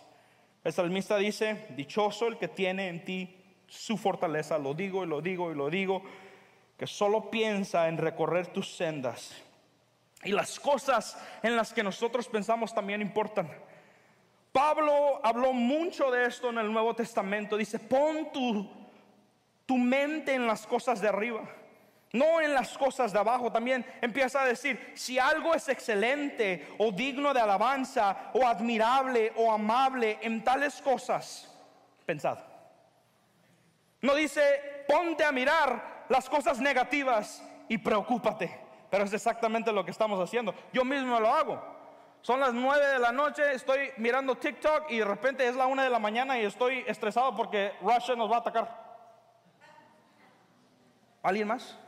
El 0.63 0.75
salmista 0.75 1.17
dice, 1.17 1.67
dichoso 1.71 2.29
el 2.29 2.37
que 2.37 2.49
tiene 2.49 2.89
en 2.89 3.05
ti 3.05 3.42
su 3.73 3.97
fortaleza, 3.97 4.59
lo 4.59 4.75
digo 4.75 5.03
y 5.03 5.07
lo 5.07 5.23
digo 5.23 5.51
y 5.51 5.55
lo 5.55 5.71
digo, 5.71 6.03
que 6.77 6.87
solo 6.87 7.31
piensa 7.31 7.89
en 7.89 7.97
recorrer 7.97 8.49
tus 8.49 8.77
sendas. 8.77 9.33
Y 10.25 10.33
las 10.33 10.61
cosas 10.61 11.19
en 11.43 11.57
las 11.57 11.73
que 11.73 11.83
nosotros 11.83 12.29
pensamos 12.29 12.75
también 12.75 13.01
importan. 13.01 13.51
Pablo 14.53 15.21
habló 15.25 15.55
mucho 15.55 16.11
de 16.11 16.27
esto 16.27 16.51
en 16.51 16.59
el 16.59 16.71
Nuevo 16.71 16.95
Testamento. 16.95 17.57
Dice, 17.57 17.79
pon 17.79 18.31
tu, 18.31 18.69
tu 19.65 19.79
mente 19.79 20.35
en 20.35 20.47
las 20.47 20.67
cosas 20.67 21.01
de 21.01 21.09
arriba, 21.09 21.41
no 22.13 22.43
en 22.43 22.53
las 22.53 22.77
cosas 22.77 23.11
de 23.11 23.19
abajo. 23.19 23.51
También 23.51 23.87
empieza 24.03 24.43
a 24.43 24.47
decir, 24.47 24.93
si 24.95 25.19
algo 25.19 25.55
es 25.55 25.67
excelente 25.71 26.69
o 26.77 26.93
digno 26.93 27.33
de 27.33 27.41
alabanza 27.41 28.31
o 28.35 28.47
admirable 28.47 29.33
o 29.37 29.51
amable 29.51 30.19
en 30.21 30.45
tales 30.45 30.83
cosas, 30.83 31.51
pensad. 32.05 32.52
No 34.03 34.15
dice, 34.15 34.85
ponte 34.87 35.25
a 35.25 35.33
mirar 35.33 36.05
las 36.09 36.29
cosas 36.29 36.59
negativas 36.59 37.43
y 37.69 37.79
preocúpate. 37.79 38.61
Pero 38.91 39.05
es 39.05 39.13
exactamente 39.13 39.73
lo 39.73 39.85
que 39.85 39.91
estamos 39.91 40.21
haciendo. 40.21 40.55
Yo 40.73 40.85
mismo 40.85 41.19
lo 41.19 41.33
hago. 41.33 41.73
Son 42.21 42.39
las 42.39 42.53
nueve 42.53 42.87
de 42.87 42.99
la 42.99 43.11
noche, 43.11 43.53
estoy 43.53 43.91
mirando 43.97 44.37
TikTok 44.37 44.91
y 44.91 44.99
de 44.99 45.05
repente 45.05 45.49
es 45.49 45.57
la 45.57 45.67
una 45.67 45.83
de 45.83 45.91
la 45.91 45.99
mañana 45.99 46.39
y 46.39 46.45
estoy 46.45 46.85
estresado 46.87 47.35
porque 47.35 47.73
Russia 47.81 48.15
nos 48.15 48.31
va 48.31 48.37
a 48.37 48.41
atacar. 48.41 48.83
¿Alguien 51.23 51.49
más? 51.49 51.79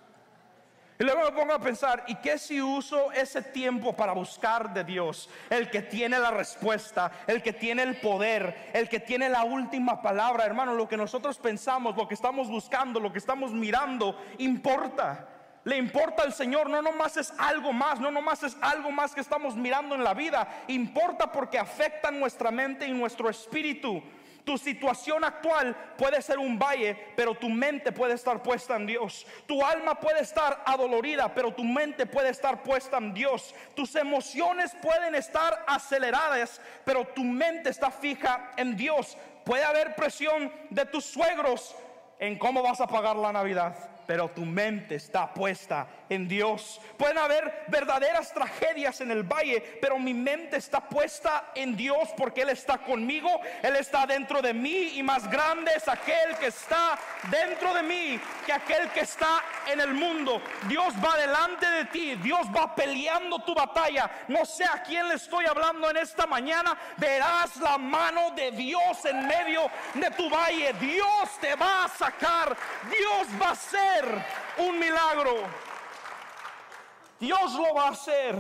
Y 0.99 1.03
luego 1.03 1.23
me 1.23 1.33
pongo 1.33 1.53
a 1.53 1.59
pensar, 1.59 2.05
¿y 2.07 2.15
qué 2.17 2.39
si 2.39 2.63
uso 2.63 3.11
ese 3.11 3.43
tiempo 3.43 3.95
para 3.95 4.13
buscar 4.13 4.73
de 4.73 4.85
Dios? 4.85 5.29
El 5.51 5.69
que 5.69 5.83
tiene 5.83 6.21
la 6.21 6.31
respuesta, 6.31 7.11
el 7.27 7.43
que 7.43 7.53
tiene 7.53 7.83
el 7.83 7.97
poder, 7.97 8.71
el 8.73 8.89
que 8.89 9.01
tiene 9.01 9.29
la 9.29 9.43
última 9.43 10.01
palabra, 10.01 10.45
hermano, 10.45 10.75
lo 10.75 10.89
que 10.89 10.97
nosotros 10.97 11.39
pensamos, 11.39 11.97
lo 11.97 12.07
que 12.07 12.15
estamos 12.15 12.49
buscando, 12.49 13.01
lo 13.01 13.13
que 13.13 13.19
estamos 13.19 13.51
mirando, 13.51 14.17
importa. 14.39 15.29
Le 15.65 15.79
importa 15.79 16.23
al 16.23 16.33
Señor, 16.33 16.71
no 16.71 16.81
nomás 16.81 17.17
es 17.17 17.33
algo 17.39 17.73
más, 17.73 17.99
no 17.99 18.13
nomás 18.13 18.45
es 18.45 18.57
algo 18.61 18.93
más 18.93 19.15
que 19.15 19.21
estamos 19.21 19.57
mirando 19.57 19.97
en 19.97 20.05
la 20.05 20.15
vida, 20.15 20.47
importa 20.69 21.33
porque 21.33 21.59
afecta 21.59 22.11
nuestra 22.13 22.53
mente 22.53 22.87
y 22.87 22.93
nuestro 22.93 23.29
espíritu. 23.29 24.01
Tu 24.45 24.59
situación 24.59 25.25
actual 25.25 25.75
puede 25.97 26.21
ser 26.21 26.39
un 26.39 26.59
valle, 26.59 26.95
pero 27.17 27.35
tu 27.35 27.49
mente 27.49 27.93
puede 27.93 28.13
estar 28.15 28.43
puesta 28.43 28.77
en 28.77 28.87
Dios. 28.87 29.27
Tu 29.47 29.65
alma 29.65 29.95
puede 29.99 30.21
estar 30.21 30.63
adolorida, 30.67 31.33
pero 31.35 31.55
tu 31.55 31.65
mente 31.65 32.05
puede 32.05 32.29
estar 32.29 32.63
puesta 32.63 32.99
en 32.99 33.15
Dios. 33.15 33.55
Tus 33.75 33.95
emociones 33.97 34.77
pueden 34.83 35.15
estar 35.15 35.65
aceleradas, 35.67 36.61
pero 36.85 37.07
tu 37.07 37.25
mente 37.25 37.71
está 37.71 37.91
fija 37.91 38.53
en 38.59 38.77
Dios. 38.77 39.17
Puede 39.45 39.65
haber 39.65 39.95
presión 39.95 40.53
de 40.69 40.85
tus 40.85 41.07
suegros 41.07 41.75
en 42.19 42.39
cómo 42.39 42.63
vas 42.63 42.83
a 42.83 42.87
pagar 42.87 43.17
la 43.17 43.33
Navidad, 43.33 43.75
pero 44.07 44.29
tu 44.29 44.45
mente 44.45 44.97
está 44.97 45.33
puesta 45.33 45.87
en 46.15 46.29
Dios. 46.29 46.81
Pueden 46.97 47.19
haber 47.19 47.65
verdaderas 47.69 48.33
tragedias 48.33 49.01
en 49.01 49.11
el 49.11 49.23
valle, 49.23 49.79
pero 49.81 49.99
mi 49.99 50.15
mente 50.15 50.57
está 50.57 50.81
puesta 50.81 51.51
en 51.55 51.77
Dios 51.77 52.09
porque 52.17 52.43
Él 52.43 52.51
está 52.51 52.79
conmigo, 52.79 53.41
Él 53.63 53.77
está 53.77 54.07
dentro 54.07 54.41
de 54.41 54.55
mí 54.55 54.93
y 54.95 55.03
más 55.03 55.29
grande 55.31 55.73
es 55.77 55.87
aquel 55.89 56.37
que 56.39 56.47
está 56.47 56.99
dentro 57.31 57.75
de 57.75 57.83
mí 57.83 58.21
que 58.47 58.53
aquel 58.53 58.89
que 58.91 59.01
está 59.01 59.43
en 59.67 59.81
el 59.81 59.95
mundo. 59.95 60.41
Dios 60.69 60.95
va 61.05 61.17
delante 61.17 61.69
de 61.69 61.85
ti, 61.87 62.15
Dios 62.17 62.47
va 62.55 62.75
peleando 62.75 63.39
tu 63.41 63.55
batalla. 63.55 64.11
No 64.29 64.45
sé 64.45 64.65
a 64.65 64.83
quién 64.83 65.09
le 65.09 65.15
estoy 65.15 65.47
hablando 65.47 65.91
en 65.91 65.97
esta 65.97 66.27
mañana, 66.27 66.77
verás 66.97 67.57
la 67.57 67.79
mano 67.79 68.31
de 68.33 68.51
Dios 68.53 69.05
en 69.05 69.27
medio 69.27 69.71
de 69.95 70.11
tu 70.11 70.29
valle. 70.31 70.73
Dios 70.75 71.31
te 71.41 71.55
va 71.55 71.85
a 71.85 71.89
sacar, 71.89 72.57
Dios 72.89 73.29
va 73.41 73.49
a 73.49 73.53
hacer 73.53 74.25
un 74.59 74.79
milagro. 74.79 75.64
Dios 77.25 77.55
lo 77.55 77.73
va 77.73 77.89
a 77.89 77.91
hacer. 77.93 78.37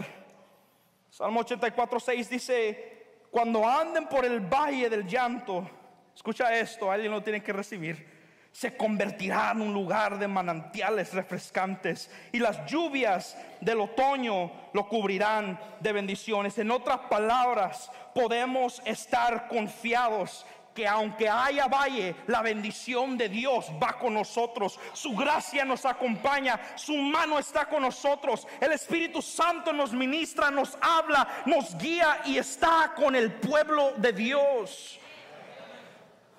Salmo 1.08 1.40
84, 1.40 2.00
6 2.00 2.28
dice, 2.28 3.26
cuando 3.30 3.66
anden 3.66 4.06
por 4.08 4.26
el 4.26 4.40
valle 4.40 4.90
del 4.90 5.06
llanto, 5.06 5.66
escucha 6.14 6.54
esto, 6.54 6.90
alguien 6.90 7.10
lo 7.10 7.22
tiene 7.22 7.42
que 7.42 7.54
recibir, 7.54 8.12
se 8.52 8.76
convertirá 8.76 9.52
en 9.52 9.62
un 9.62 9.72
lugar 9.72 10.18
de 10.18 10.28
manantiales 10.28 11.14
refrescantes 11.14 12.10
y 12.30 12.38
las 12.38 12.66
lluvias 12.66 13.38
del 13.60 13.80
otoño 13.80 14.52
lo 14.74 14.86
cubrirán 14.86 15.58
de 15.80 15.92
bendiciones. 15.92 16.58
En 16.58 16.70
otras 16.70 16.98
palabras, 17.08 17.90
podemos 18.14 18.82
estar 18.84 19.48
confiados 19.48 20.44
que 20.74 20.86
aunque 20.86 21.28
haya 21.28 21.68
valle, 21.68 22.16
la 22.26 22.42
bendición 22.42 23.16
de 23.16 23.28
Dios 23.28 23.70
va 23.82 23.92
con 23.94 24.14
nosotros. 24.14 24.78
Su 24.92 25.14
gracia 25.14 25.64
nos 25.64 25.84
acompaña, 25.84 26.60
su 26.74 26.96
mano 26.96 27.38
está 27.38 27.66
con 27.66 27.82
nosotros. 27.82 28.46
El 28.60 28.72
Espíritu 28.72 29.22
Santo 29.22 29.72
nos 29.72 29.92
ministra, 29.92 30.50
nos 30.50 30.76
habla, 30.80 31.44
nos 31.46 31.78
guía 31.78 32.22
y 32.24 32.36
está 32.38 32.92
con 32.96 33.14
el 33.14 33.32
pueblo 33.32 33.92
de 33.96 34.12
Dios. 34.12 34.98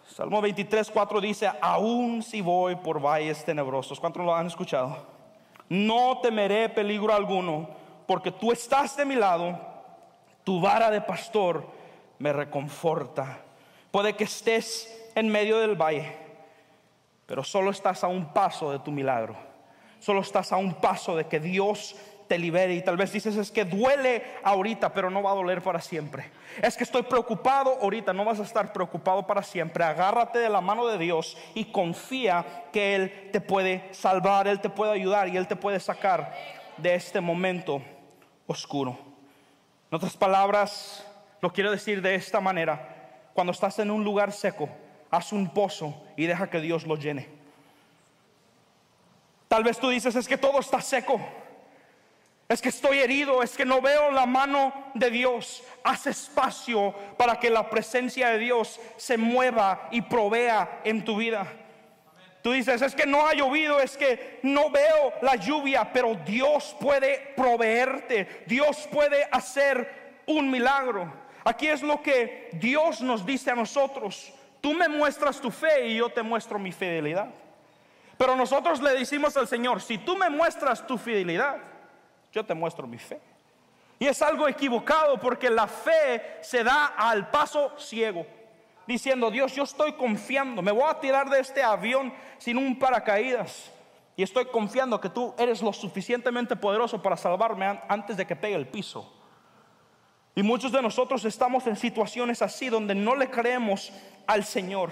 Salmo 0.05 0.41
23, 0.41 0.91
4 0.91 1.21
dice, 1.21 1.51
aún 1.61 2.21
si 2.21 2.41
voy 2.41 2.75
por 2.75 3.01
valles 3.01 3.43
tenebrosos, 3.43 3.99
¿cuántos 3.99 4.23
lo 4.23 4.33
han 4.33 4.47
escuchado? 4.47 5.07
No 5.67 6.19
temeré 6.21 6.69
peligro 6.69 7.13
alguno, 7.13 7.69
porque 8.07 8.31
tú 8.31 8.51
estás 8.51 8.95
de 8.95 9.05
mi 9.05 9.15
lado, 9.15 9.59
tu 10.43 10.61
vara 10.61 10.89
de 10.89 11.01
pastor 11.01 11.65
me 12.19 12.31
reconforta. 12.31 13.44
Puede 13.95 14.17
que 14.17 14.25
estés 14.25 14.93
en 15.15 15.29
medio 15.29 15.57
del 15.59 15.81
valle, 15.81 16.17
pero 17.25 17.45
solo 17.45 17.71
estás 17.71 18.03
a 18.03 18.07
un 18.07 18.33
paso 18.33 18.69
de 18.69 18.79
tu 18.79 18.91
milagro. 18.91 19.37
Solo 20.01 20.19
estás 20.19 20.51
a 20.51 20.57
un 20.57 20.73
paso 20.73 21.15
de 21.15 21.27
que 21.27 21.39
Dios 21.39 21.95
te 22.27 22.37
libere. 22.37 22.75
Y 22.75 22.81
tal 22.81 22.97
vez 22.97 23.13
dices, 23.13 23.37
es 23.37 23.51
que 23.51 23.63
duele 23.63 24.21
ahorita, 24.43 24.93
pero 24.93 25.09
no 25.09 25.23
va 25.23 25.31
a 25.31 25.35
doler 25.35 25.61
para 25.61 25.79
siempre. 25.79 26.29
Es 26.61 26.75
que 26.75 26.83
estoy 26.83 27.03
preocupado 27.03 27.79
ahorita, 27.81 28.11
no 28.11 28.25
vas 28.25 28.41
a 28.41 28.43
estar 28.43 28.73
preocupado 28.73 29.25
para 29.25 29.41
siempre. 29.41 29.85
Agárrate 29.85 30.39
de 30.39 30.49
la 30.49 30.59
mano 30.59 30.85
de 30.87 30.97
Dios 30.97 31.37
y 31.53 31.63
confía 31.63 32.65
que 32.73 32.95
Él 32.95 33.29
te 33.31 33.39
puede 33.39 33.87
salvar, 33.93 34.49
Él 34.49 34.59
te 34.59 34.69
puede 34.69 34.91
ayudar 34.91 35.29
y 35.29 35.37
Él 35.37 35.47
te 35.47 35.55
puede 35.55 35.79
sacar 35.79 36.33
de 36.75 36.95
este 36.95 37.21
momento 37.21 37.81
oscuro. 38.45 38.99
En 39.89 39.95
otras 39.95 40.17
palabras, 40.17 41.07
lo 41.39 41.53
quiero 41.53 41.71
decir 41.71 42.01
de 42.01 42.15
esta 42.15 42.41
manera. 42.41 42.91
Cuando 43.35 43.51
estás 43.51 43.77
en 43.79 43.91
un 43.91 44.05
lugar 44.05 44.31
seco, 44.31 44.69
haz 45.11 45.33
un 45.33 45.53
pozo 45.53 45.93
y 46.15 46.25
deja 46.25 46.49
que 46.49 46.61
Dios 46.61 46.87
lo 46.87 46.95
llene. 46.95 47.27
Tal 49.49 49.61
vez 49.61 49.77
tú 49.77 49.89
dices, 49.89 50.15
es 50.15 50.25
que 50.25 50.37
todo 50.37 50.57
está 50.61 50.79
seco. 50.79 51.19
Es 52.47 52.61
que 52.61 52.69
estoy 52.69 52.99
herido, 52.99 53.43
es 53.43 53.57
que 53.57 53.65
no 53.65 53.81
veo 53.81 54.09
la 54.11 54.25
mano 54.25 54.71
de 54.93 55.09
Dios. 55.09 55.63
Haz 55.83 56.07
espacio 56.07 56.95
para 57.17 57.37
que 57.37 57.49
la 57.49 57.69
presencia 57.69 58.29
de 58.29 58.37
Dios 58.37 58.79
se 58.95 59.17
mueva 59.17 59.89
y 59.91 60.01
provea 60.01 60.79
en 60.85 61.03
tu 61.03 61.17
vida. 61.17 61.45
Tú 62.41 62.53
dices, 62.53 62.81
es 62.81 62.95
que 62.95 63.05
no 63.05 63.27
ha 63.27 63.33
llovido, 63.33 63.81
es 63.81 63.97
que 63.97 64.39
no 64.43 64.69
veo 64.69 65.11
la 65.21 65.35
lluvia, 65.35 65.91
pero 65.91 66.15
Dios 66.25 66.73
puede 66.79 67.33
proveerte, 67.35 68.45
Dios 68.47 68.87
puede 68.89 69.27
hacer 69.29 70.21
un 70.25 70.49
milagro. 70.49 71.24
Aquí 71.45 71.67
es 71.67 71.83
lo 71.83 72.01
que 72.01 72.49
Dios 72.53 73.01
nos 73.01 73.23
dice 73.23 73.51
a 73.51 73.55
nosotros. 73.55 74.33
Tú 74.59 74.73
me 74.73 74.89
muestras 74.89 75.39
tu 75.39 75.51
fe 75.51 75.87
y 75.89 75.97
yo 75.97 76.09
te 76.09 76.23
muestro 76.23 76.57
mi 76.57 76.71
fidelidad. 76.71 77.29
Pero 78.17 78.35
nosotros 78.35 78.81
le 78.81 78.93
decimos 78.93 79.37
al 79.37 79.47
Señor, 79.47 79.79
si 79.79 79.99
tú 79.99 80.17
me 80.17 80.27
muestras 80.27 80.85
tu 80.87 80.97
fidelidad, 80.97 81.57
yo 82.33 82.43
te 82.43 82.55
muestro 82.55 82.87
mi 82.87 82.97
fe. 82.97 83.21
Y 83.99 84.07
es 84.07 84.23
algo 84.23 84.47
equivocado 84.47 85.19
porque 85.19 85.51
la 85.51 85.67
fe 85.67 86.39
se 86.41 86.63
da 86.63 86.87
al 86.97 87.29
paso 87.29 87.77
ciego, 87.77 88.25
diciendo, 88.87 89.29
Dios, 89.29 89.53
yo 89.53 89.63
estoy 89.63 89.93
confiando, 89.93 90.63
me 90.63 90.71
voy 90.71 90.89
a 90.89 90.99
tirar 90.99 91.29
de 91.29 91.39
este 91.39 91.61
avión 91.61 92.11
sin 92.39 92.57
un 92.57 92.79
paracaídas. 92.79 93.71
Y 94.17 94.23
estoy 94.23 94.45
confiando 94.45 94.99
que 94.99 95.09
tú 95.09 95.35
eres 95.37 95.61
lo 95.61 95.71
suficientemente 95.71 96.55
poderoso 96.55 97.01
para 97.03 97.17
salvarme 97.17 97.81
antes 97.87 98.17
de 98.17 98.25
que 98.25 98.35
pegue 98.35 98.55
el 98.55 98.67
piso. 98.67 99.11
Y 100.35 100.43
muchos 100.43 100.73
de 100.73 100.81
nosotros 100.81 101.23
estamos 101.23 101.65
en 101.65 101.77
situaciones 101.77 102.41
así 102.41 102.67
donde 102.67 102.93
no 102.93 103.15
le 103.15 103.29
creemos 103.29 103.93
al 104.27 104.43
Señor. 104.43 104.89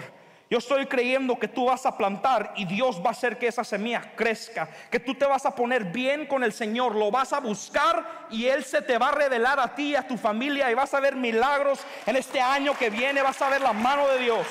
Yo 0.49 0.59
estoy 0.59 0.85
creyendo 0.85 1.37
que 1.37 1.49
tú 1.49 1.65
vas 1.65 1.85
a 1.85 1.97
plantar 1.97 2.53
y 2.55 2.63
Dios 2.63 3.01
va 3.03 3.09
a 3.09 3.11
hacer 3.11 3.37
que 3.37 3.47
esa 3.47 3.63
semilla 3.63 4.13
crezca, 4.15 4.69
que 4.89 4.99
tú 4.99 5.15
te 5.15 5.25
vas 5.25 5.45
a 5.45 5.53
poner 5.53 5.85
bien 5.85 6.27
con 6.27 6.43
el 6.43 6.53
Señor, 6.53 6.95
lo 6.95 7.11
vas 7.11 7.33
a 7.33 7.39
buscar 7.39 8.27
y 8.29 8.45
Él 8.45 8.63
se 8.63 8.81
te 8.81 8.97
va 8.97 9.09
a 9.09 9.11
revelar 9.13 9.59
a 9.59 9.73
ti 9.75 9.95
a 9.95 10.07
tu 10.07 10.15
familia 10.15 10.71
y 10.71 10.75
vas 10.75 10.93
a 10.93 10.99
ver 10.99 11.15
milagros 11.15 11.79
en 12.05 12.15
este 12.15 12.39
año 12.39 12.77
que 12.77 12.89
viene, 12.89 13.21
vas 13.21 13.41
a 13.41 13.49
ver 13.49 13.61
la 13.61 13.73
mano 13.73 14.07
de 14.09 14.19
Dios. 14.19 14.47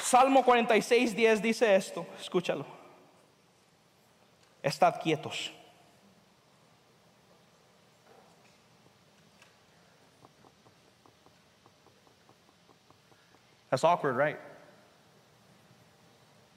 Salmo 0.00 0.44
46, 0.44 1.14
10 1.16 1.40
dice 1.40 1.74
esto, 1.74 2.04
escúchalo. 2.20 2.66
Estad 4.62 5.00
quietos 5.00 5.52
That's 13.72 13.84
awkward, 13.84 14.18
right? 14.18 14.36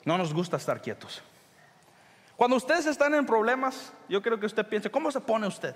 No 0.03 0.17
nos 0.17 0.33
gusta 0.33 0.57
estar 0.57 0.81
quietos. 0.81 1.21
Cuando 2.35 2.57
ustedes 2.57 2.85
están 2.87 3.15
en 3.15 3.25
problemas, 3.25 3.93
yo 4.09 4.21
creo 4.21 4.37
que 4.37 4.45
usted 4.45 4.67
piense, 4.67 4.91
¿cómo 4.91 5.09
se 5.11 5.21
pone 5.21 5.47
usted? 5.47 5.73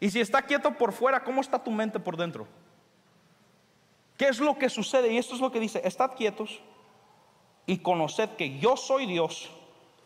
Y 0.00 0.10
si 0.10 0.20
está 0.20 0.42
quieto 0.42 0.72
por 0.72 0.92
fuera, 0.92 1.22
¿cómo 1.22 1.40
está 1.40 1.62
tu 1.62 1.70
mente 1.70 2.00
por 2.00 2.16
dentro? 2.16 2.48
¿Qué 4.18 4.26
es 4.26 4.40
lo 4.40 4.58
que 4.58 4.68
sucede? 4.68 5.12
Y 5.12 5.18
esto 5.18 5.36
es 5.36 5.40
lo 5.40 5.52
que 5.52 5.60
dice, 5.60 5.80
estad 5.84 6.16
quietos 6.16 6.60
y 7.66 7.78
conoced 7.78 8.30
que 8.30 8.58
yo 8.58 8.76
soy 8.76 9.06
Dios 9.06 9.52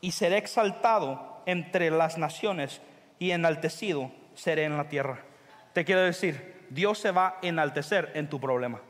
y 0.03 0.13
seré 0.13 0.37
exaltado 0.37 1.41
entre 1.47 1.91
las 1.91 2.19
naciones 2.19 2.83
y 3.19 3.31
enaltecido 3.31 4.13
seré 4.35 4.65
en 4.65 4.77
la 4.77 4.91
tierra. 4.91 5.25
Te 5.73 5.87
quiero 5.87 6.03
decir, 6.03 6.67
Dios 6.69 6.99
se 6.99 7.13
va 7.13 7.29
a 7.29 7.39
enaltecer 7.41 8.13
en 8.15 8.29
tu 8.29 8.39
problema. 8.39 8.83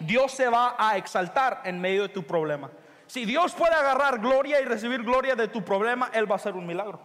Dios 0.00 0.32
se 0.32 0.48
va 0.48 0.76
a 0.78 0.96
exaltar 0.96 1.62
en 1.64 1.80
medio 1.80 2.02
de 2.02 2.08
tu 2.08 2.24
problema. 2.24 2.70
Si 3.06 3.24
Dios 3.24 3.52
puede 3.52 3.74
agarrar 3.74 4.18
gloria 4.18 4.60
y 4.60 4.64
recibir 4.64 5.02
gloria 5.02 5.34
de 5.34 5.48
tu 5.48 5.64
problema, 5.64 6.10
Él 6.12 6.30
va 6.30 6.34
a 6.34 6.36
hacer 6.36 6.54
un 6.54 6.66
milagro. 6.66 7.00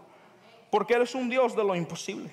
Porque 0.72 0.94
Él 0.94 1.04
es 1.04 1.16
un 1.16 1.30
Dios 1.30 1.56
de 1.56 1.64
lo 1.64 1.76
imposible. 1.76 2.32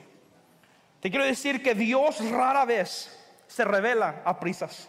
Te 1.00 1.10
quiero 1.10 1.24
decir 1.24 1.62
que 1.62 1.74
Dios 1.74 2.18
rara 2.30 2.64
vez 2.64 3.12
se 3.46 3.64
revela 3.64 4.22
a 4.24 4.38
prisas. 4.38 4.88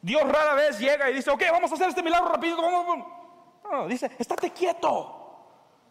Dios 0.00 0.22
rara 0.22 0.54
vez 0.54 0.78
llega 0.78 1.10
y 1.10 1.14
dice, 1.14 1.30
ok, 1.30 1.42
vamos 1.50 1.70
a 1.70 1.74
hacer 1.74 1.88
este 1.88 2.02
milagro 2.02 2.28
rápido. 2.28 2.56
No, 3.70 3.88
dice, 3.88 4.10
estate 4.18 4.50
quieto. 4.50 5.20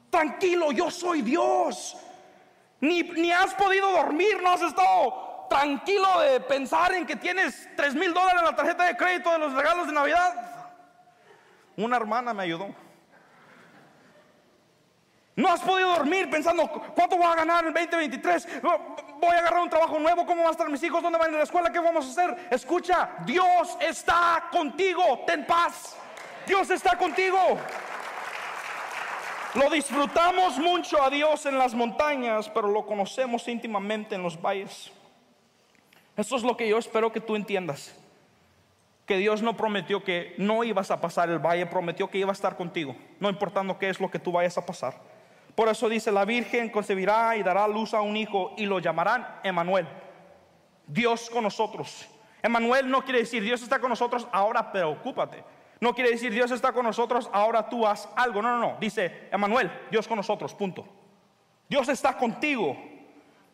Tranquilo, 0.10 0.72
yo 0.72 0.92
soy 0.92 1.22
Dios. 1.22 1.98
Ni, 2.80 3.02
ni 3.02 3.32
has 3.32 3.54
podido 3.56 3.92
dormir, 3.92 4.42
no 4.42 4.52
has 4.52 4.62
estado 4.62 5.33
tranquilo 5.50 6.20
de 6.22 6.40
pensar 6.42 6.94
en 6.94 7.06
que 7.06 7.16
tienes 7.16 7.70
3 7.76 7.96
mil 7.96 8.14
dólares 8.14 8.40
en 8.40 8.46
la 8.46 8.56
tarjeta 8.56 8.86
de 8.86 8.98
crédito 8.98 9.32
de 9.32 9.40
los 9.40 9.54
regalos 9.54 9.88
de 9.88 9.94
Navidad. 9.94 10.34
Una 11.78 11.98
hermana 11.98 12.34
me 12.34 12.44
ayudó. 12.44 12.74
No 15.36 15.52
has 15.52 15.62
podido 15.62 15.90
dormir 15.90 16.30
pensando 16.30 16.68
cuánto 16.96 17.18
voy 17.18 17.26
a 17.26 17.36
ganar 17.36 17.66
en 17.66 17.74
2023. 17.74 18.62
Voy 18.62 19.36
a 19.36 19.40
agarrar 19.40 19.62
un 19.62 19.70
trabajo 19.70 19.98
nuevo. 19.98 20.26
¿Cómo 20.26 20.42
van 20.42 20.50
a 20.50 20.52
estar 20.52 20.70
mis 20.70 20.84
hijos? 20.84 21.02
¿Dónde 21.02 21.18
van 21.18 21.28
a 21.28 21.30
ir 21.30 21.36
a 21.36 21.38
la 21.40 21.44
escuela? 21.44 21.72
¿Qué 21.72 21.80
vamos 21.80 22.06
a 22.06 22.10
hacer? 22.10 22.48
Escucha, 22.52 23.10
Dios 23.26 23.78
está 23.80 24.48
contigo. 24.52 25.24
Ten 25.26 25.46
paz. 25.48 25.98
Dios 26.46 26.70
está 26.70 26.98
contigo. 26.98 27.40
Lo 29.56 29.70
disfrutamos 29.70 30.58
mucho 30.58 31.02
a 31.02 31.10
Dios 31.10 31.46
en 31.46 31.58
las 31.58 31.74
montañas, 31.74 32.50
pero 32.50 32.68
lo 32.68 32.86
conocemos 32.86 33.48
íntimamente 33.48 34.16
en 34.16 34.24
los 34.24 34.40
valles. 34.40 34.92
Eso 36.16 36.36
es 36.36 36.44
lo 36.44 36.56
que 36.56 36.68
yo 36.68 36.78
espero 36.78 37.12
que 37.12 37.20
tú 37.22 37.36
entiendas. 37.36 37.96
que 39.06 39.18
Dios 39.18 39.42
no 39.42 39.58
prometió 39.58 40.02
que 40.04 40.34
no 40.38 40.64
ibas 40.64 40.90
a 40.90 41.02
pasar 41.02 41.30
el 41.30 41.40
valle, 41.40 41.66
prometió 41.66 42.10
que 42.10 42.20
iba 42.20 42.30
a 42.30 42.34
estar 42.34 42.56
contigo, 42.56 42.96
no 43.20 43.30
importando 43.30 43.78
qué 43.78 43.90
es 43.90 44.00
lo 44.00 44.10
que 44.10 44.20
tú 44.20 44.32
vayas 44.32 44.58
a 44.58 44.66
pasar. 44.66 44.94
Por 45.56 45.68
eso 45.68 45.90
dice, 45.90 46.12
la 46.12 46.26
Virgen 46.26 46.70
concebirá 46.70 47.36
y 47.36 47.44
dará 47.44 47.68
luz 47.68 47.94
a 47.94 48.02
un 48.02 48.16
hijo 48.16 48.54
y 48.58 48.66
lo 48.66 48.80
llamarán 48.80 49.28
Emanuel, 49.44 49.88
Dios 50.88 51.30
con 51.30 51.44
nosotros. 51.44 52.08
Emanuel 52.42 52.90
no 52.90 53.04
quiere 53.04 53.20
decir 53.20 53.44
Dios 53.44 53.62
está 53.62 53.80
con 53.80 53.90
nosotros, 53.90 54.28
ahora 54.32 54.72
preocúpate. 54.72 55.44
No 55.80 55.94
quiere 55.94 56.12
decir 56.12 56.32
Dios 56.32 56.50
está 56.52 56.72
con 56.72 56.86
nosotros, 56.86 57.30
ahora 57.34 57.68
tú 57.68 57.86
haz 57.86 58.08
algo. 58.16 58.42
No, 58.42 58.58
no, 58.58 58.60
no. 58.60 58.78
Dice 58.80 59.28
Emanuel, 59.32 59.70
Dios 59.92 60.08
con 60.08 60.18
nosotros, 60.18 60.54
punto. 60.54 60.86
Dios 61.70 61.90
está 61.90 62.18
contigo. 62.18 62.78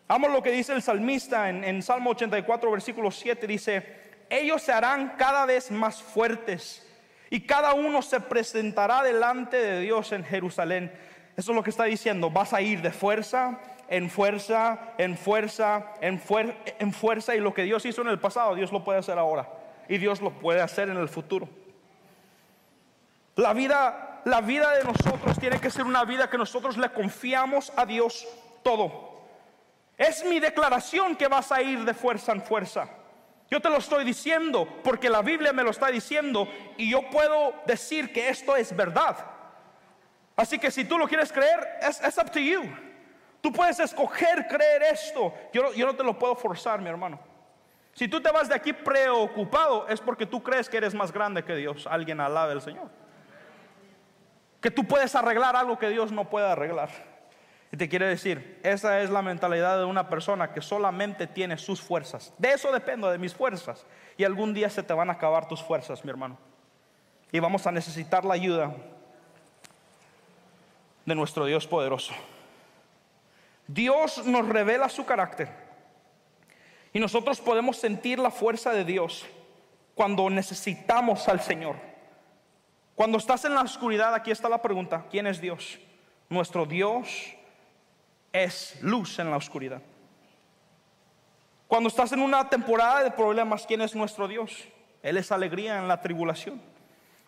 Vamos 0.10 0.32
lo 0.32 0.41
que 0.41 0.50
dice 0.50 0.74
el 0.74 0.82
salmista 0.82 1.50
en, 1.50 1.63
en 1.63 1.84
Salmo 1.84 2.10
84, 2.10 2.72
versículo 2.72 3.12
7. 3.12 3.45
Dice, 3.45 3.86
ellos 4.28 4.63
se 4.63 4.74
harán 4.74 5.13
cada 5.19 5.45
vez 5.45 5.69
más 5.69 6.02
fuertes 6.02 6.84
y 7.30 7.41
cada 7.41 7.76
uno 7.76 8.02
se 8.02 8.19
presentará 8.19 9.04
delante 9.04 9.58
de 9.58 9.82
Dios 9.82 10.12
en 10.12 10.26
Jerusalén. 10.26 10.91
Eso 11.38 11.52
es 11.52 11.56
lo 11.56 11.62
que 11.62 11.69
está 11.69 11.84
diciendo. 11.84 12.32
Vas 12.32 12.54
a 12.54 12.62
ir 12.62 12.82
de 12.82 12.89
fuerza 12.89 13.60
en 13.88 14.10
fuerza, 14.10 14.93
en 14.98 15.15
fuerza, 15.15 15.93
en, 16.02 16.19
en 16.80 16.91
fuerza. 16.91 17.36
Y 17.36 17.39
lo 17.39 17.54
que 17.54 17.63
Dios 17.63 17.86
hizo 17.86 18.02
en 18.02 18.08
el 18.08 18.19
pasado, 18.19 18.56
Dios 18.56 18.72
lo 18.72 18.84
puede 18.84 18.98
hacer 18.98 19.19
ahora. 19.19 19.48
Y 19.88 20.00
Dios 20.00 20.22
lo 20.22 20.32
puede 20.32 20.62
hacer 20.62 20.89
en 20.89 20.98
el 20.98 21.10
futuro. 21.10 21.48
La 23.36 23.54
vida, 23.54 24.22
la 24.26 24.41
vida 24.41 24.72
de 24.72 24.84
nosotros 24.84 25.38
tiene 25.39 25.60
que 25.60 25.69
ser 25.69 25.86
una 25.86 26.04
vida 26.04 26.32
que 26.32 26.38
nosotros 26.39 26.78
le 26.78 26.89
confiamos 26.89 27.72
a 27.76 27.86
Dios 27.86 28.28
todo. 28.63 29.09
Es 29.99 30.23
mi 30.23 30.39
declaración 30.39 31.17
que 31.17 31.27
vas 31.27 31.51
a 31.51 31.62
ir 31.62 31.83
de 31.83 31.93
fuerza 31.93 32.31
en 32.31 32.41
fuerza. 32.41 32.88
Yo 33.51 33.59
te 33.59 33.69
lo 33.69 33.77
estoy 33.77 34.05
diciendo 34.05 34.65
porque 34.81 35.09
la 35.09 35.21
Biblia 35.21 35.51
me 35.51 35.62
lo 35.62 35.71
está 35.71 35.88
diciendo 35.88 36.47
y 36.77 36.89
yo 36.89 37.09
puedo 37.09 37.53
decir 37.65 38.13
que 38.13 38.29
esto 38.29 38.55
es 38.55 38.73
verdad. 38.73 39.17
Así 40.38 40.57
que 40.57 40.71
si 40.71 40.85
tú 40.85 40.97
lo 40.97 41.05
quieres 41.05 41.33
creer, 41.33 41.67
es, 41.81 42.17
up 42.17 42.31
to 42.31 42.39
you. 42.39 42.62
Tú 43.41 43.51
puedes 43.51 43.77
escoger 43.81 44.47
creer 44.47 44.83
esto. 44.83 45.33
Yo, 45.51 45.73
yo 45.73 45.85
no 45.85 45.93
te 45.93 46.03
lo 46.05 46.17
puedo 46.17 46.33
forzar, 46.33 46.79
mi 46.79 46.88
hermano. 46.88 47.19
Si 47.91 48.07
tú 48.07 48.21
te 48.21 48.31
vas 48.31 48.47
de 48.47 48.55
aquí 48.55 48.71
preocupado, 48.71 49.85
es 49.89 49.99
porque 49.99 50.25
tú 50.25 50.41
crees 50.41 50.69
que 50.69 50.77
eres 50.77 50.93
más 50.93 51.12
grande 51.12 51.43
que 51.43 51.57
Dios. 51.57 51.85
Alguien 51.88 52.21
alabe 52.21 52.53
al 52.53 52.62
Señor. 52.62 52.89
Que 54.62 54.71
tú 54.71 54.85
puedes 54.85 55.13
arreglar 55.13 55.57
algo 55.57 55.77
que 55.77 55.89
Dios 55.89 56.09
no 56.09 56.29
puede 56.29 56.47
arreglar. 56.47 57.09
Y 57.71 57.77
te 57.77 57.88
quiere 57.88 58.08
decir, 58.08 58.60
esa 58.63 59.01
es 59.01 59.10
la 59.10 59.21
mentalidad 59.21 59.77
de 59.77 59.86
una 59.86 60.10
persona 60.10 60.51
que 60.53 60.62
solamente 60.62 61.27
tiene 61.27 61.58
sus 61.58 61.82
fuerzas. 61.82 62.34
De 62.38 62.51
eso 62.51 62.71
dependo, 62.71 63.12
de 63.12 63.19
mis 63.19 63.34
fuerzas. 63.34 63.86
Y 64.17 64.23
algún 64.23 64.53
día 64.53 64.69
se 64.69 64.82
te 64.82 64.93
van 64.93 65.10
a 65.10 65.13
acabar 65.13 65.47
tus 65.47 65.62
fuerzas, 65.62 66.03
mi 66.03 66.10
hermano. 66.10 66.38
Y 67.32 67.39
vamos 67.39 67.67
a 67.67 67.71
necesitar 67.71 68.25
la 68.25 68.34
ayuda 68.34 68.75
de 71.05 71.13
nuestro 71.13 71.45
Dios 71.45 71.67
poderoso. 71.67 72.13
Dios 73.67 74.25
nos 74.25 74.47
revela 74.49 74.89
su 74.89 75.05
carácter. 75.05 75.47
Y 76.91 76.99
nosotros 76.99 77.39
podemos 77.39 77.77
sentir 77.77 78.17
la 78.17 78.32
fuerza 78.32 78.73
de 78.73 78.84
Dios 78.84 79.27
cuando 79.93 80.27
necesitamos 80.32 81.27
al 81.27 81.39
Señor. 81.39 81.75
Cuando 82.95 83.19
estás 83.19 83.45
en 83.45 83.53
la 83.53 83.62
oscuridad, 83.62 84.15
aquí 84.15 84.32
está 84.32 84.49
la 84.49 84.62
pregunta, 84.62 85.05
¿quién 85.12 85.27
es 85.27 85.39
Dios? 85.39 85.79
Nuestro 86.29 86.65
Dios 86.65 87.36
es 88.34 88.78
luz 88.82 89.20
en 89.20 89.32
la 89.32 89.38
oscuridad. 89.38 89.82
Cuando 91.68 91.89
estás 91.89 92.12
en 92.12 92.22
una 92.22 92.50
temporada 92.50 93.04
de 93.04 93.12
problemas, 93.12 93.65
¿quién 93.65 93.82
es 93.82 93.96
nuestro 93.96 94.28
Dios? 94.28 94.65
Él 95.04 95.18
es 95.18 95.32
alegría 95.32 95.78
en 95.78 95.88
la 95.88 96.02
tribulación. 96.02 96.62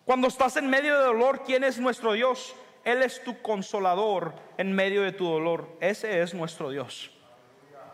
Cuando 0.04 0.28
estás 0.28 0.58
en 0.58 0.70
medio 0.70 0.98
de 0.98 1.06
dolor, 1.06 1.44
¿quién 1.44 1.64
es 1.64 1.78
nuestro 1.78 2.14
Dios? 2.14 2.56
Él 2.84 3.04
es 3.04 3.24
tu 3.24 3.40
consolador 3.42 4.34
en 4.58 4.74
medio 4.74 5.04
de 5.04 5.12
tu 5.12 5.26
dolor. 5.26 5.78
Ese 5.80 6.22
es 6.22 6.34
nuestro 6.34 6.72
Dios. 6.72 7.12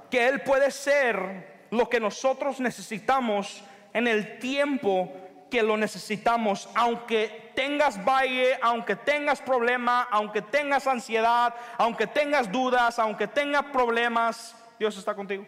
Que 0.10 0.28
Él 0.28 0.42
puede 0.42 0.72
ser 0.72 1.68
lo 1.72 1.90
que 1.90 2.00
nosotros 2.00 2.60
necesitamos 2.62 3.62
en 3.94 4.08
el 4.08 4.40
tiempo 4.40 5.12
que 5.50 5.64
lo 5.64 5.78
necesitamos, 5.78 6.70
aunque 6.76 7.52
tengas 7.56 8.04
valle, 8.04 8.58
aunque 8.62 8.96
tengas 8.96 9.42
problema, 9.42 10.08
aunque 10.12 10.42
tengas 10.42 10.88
ansiedad, 10.88 11.54
aunque 11.78 12.08
tengas 12.08 12.52
dudas, 12.52 13.00
aunque 13.00 13.28
tengas 13.28 13.64
problemas, 13.66 14.56
Dios 14.80 14.98
está 14.98 15.16
contigo. 15.16 15.46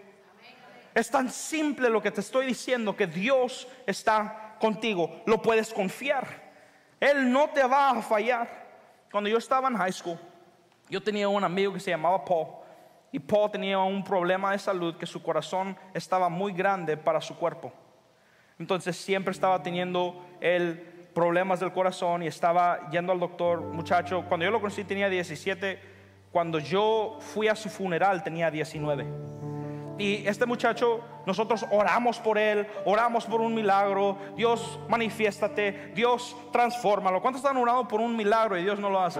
Es 0.95 1.09
tan 1.09 1.29
simple 1.29 1.89
lo 1.89 2.01
que 2.01 2.11
te 2.11 2.21
estoy 2.21 2.47
diciendo 2.47 2.95
que 2.95 3.07
Dios 3.07 3.67
está 3.85 4.55
contigo, 4.59 5.21
lo 5.25 5.41
puedes 5.41 5.73
confiar. 5.73 6.49
Él 6.99 7.31
no 7.31 7.49
te 7.49 7.63
va 7.63 7.91
a 7.91 8.01
fallar. 8.01 8.67
Cuando 9.11 9.29
yo 9.29 9.37
estaba 9.37 9.67
en 9.67 9.77
high 9.77 9.93
school, 9.93 10.19
yo 10.89 11.01
tenía 11.01 11.29
un 11.29 11.43
amigo 11.43 11.73
que 11.73 11.79
se 11.79 11.91
llamaba 11.91 12.23
Paul. 12.25 12.47
Y 13.11 13.19
Paul 13.19 13.51
tenía 13.51 13.79
un 13.79 14.03
problema 14.03 14.51
de 14.51 14.59
salud 14.59 14.97
que 14.97 15.05
su 15.05 15.23
corazón 15.23 15.77
estaba 15.93 16.29
muy 16.29 16.53
grande 16.53 16.97
para 16.97 17.21
su 17.21 17.37
cuerpo. 17.37 17.73
Entonces 18.59 18.97
siempre 18.97 19.31
estaba 19.31 19.63
teniendo 19.63 20.23
el 20.41 20.85
problemas 21.13 21.59
del 21.59 21.71
corazón 21.71 22.23
y 22.23 22.27
estaba 22.27 22.89
yendo 22.91 23.11
al 23.11 23.19
doctor, 23.19 23.61
muchacho. 23.61 24.23
Cuando 24.27 24.45
yo 24.45 24.51
lo 24.51 24.61
conocí 24.61 24.83
tenía 24.83 25.09
17, 25.09 25.79
cuando 26.31 26.59
yo 26.59 27.17
fui 27.19 27.47
a 27.47 27.55
su 27.55 27.69
funeral 27.69 28.23
tenía 28.23 28.51
19. 28.51 29.05
Y 29.97 30.25
este 30.27 30.45
muchacho, 30.45 31.01
nosotros 31.25 31.65
oramos 31.71 32.19
por 32.19 32.37
él, 32.37 32.65
oramos 32.85 33.25
por 33.25 33.41
un 33.41 33.53
milagro. 33.53 34.17
Dios, 34.37 34.79
manifiéstate, 34.87 35.91
Dios, 35.93 36.37
transfórmalo. 36.53 37.21
¿Cuántos 37.21 37.41
están 37.41 37.57
orando 37.57 37.85
por 37.87 37.99
un 37.99 38.15
milagro 38.15 38.57
y 38.57 38.63
Dios 38.63 38.79
no 38.79 38.89
lo 38.89 39.01
hace? 39.01 39.19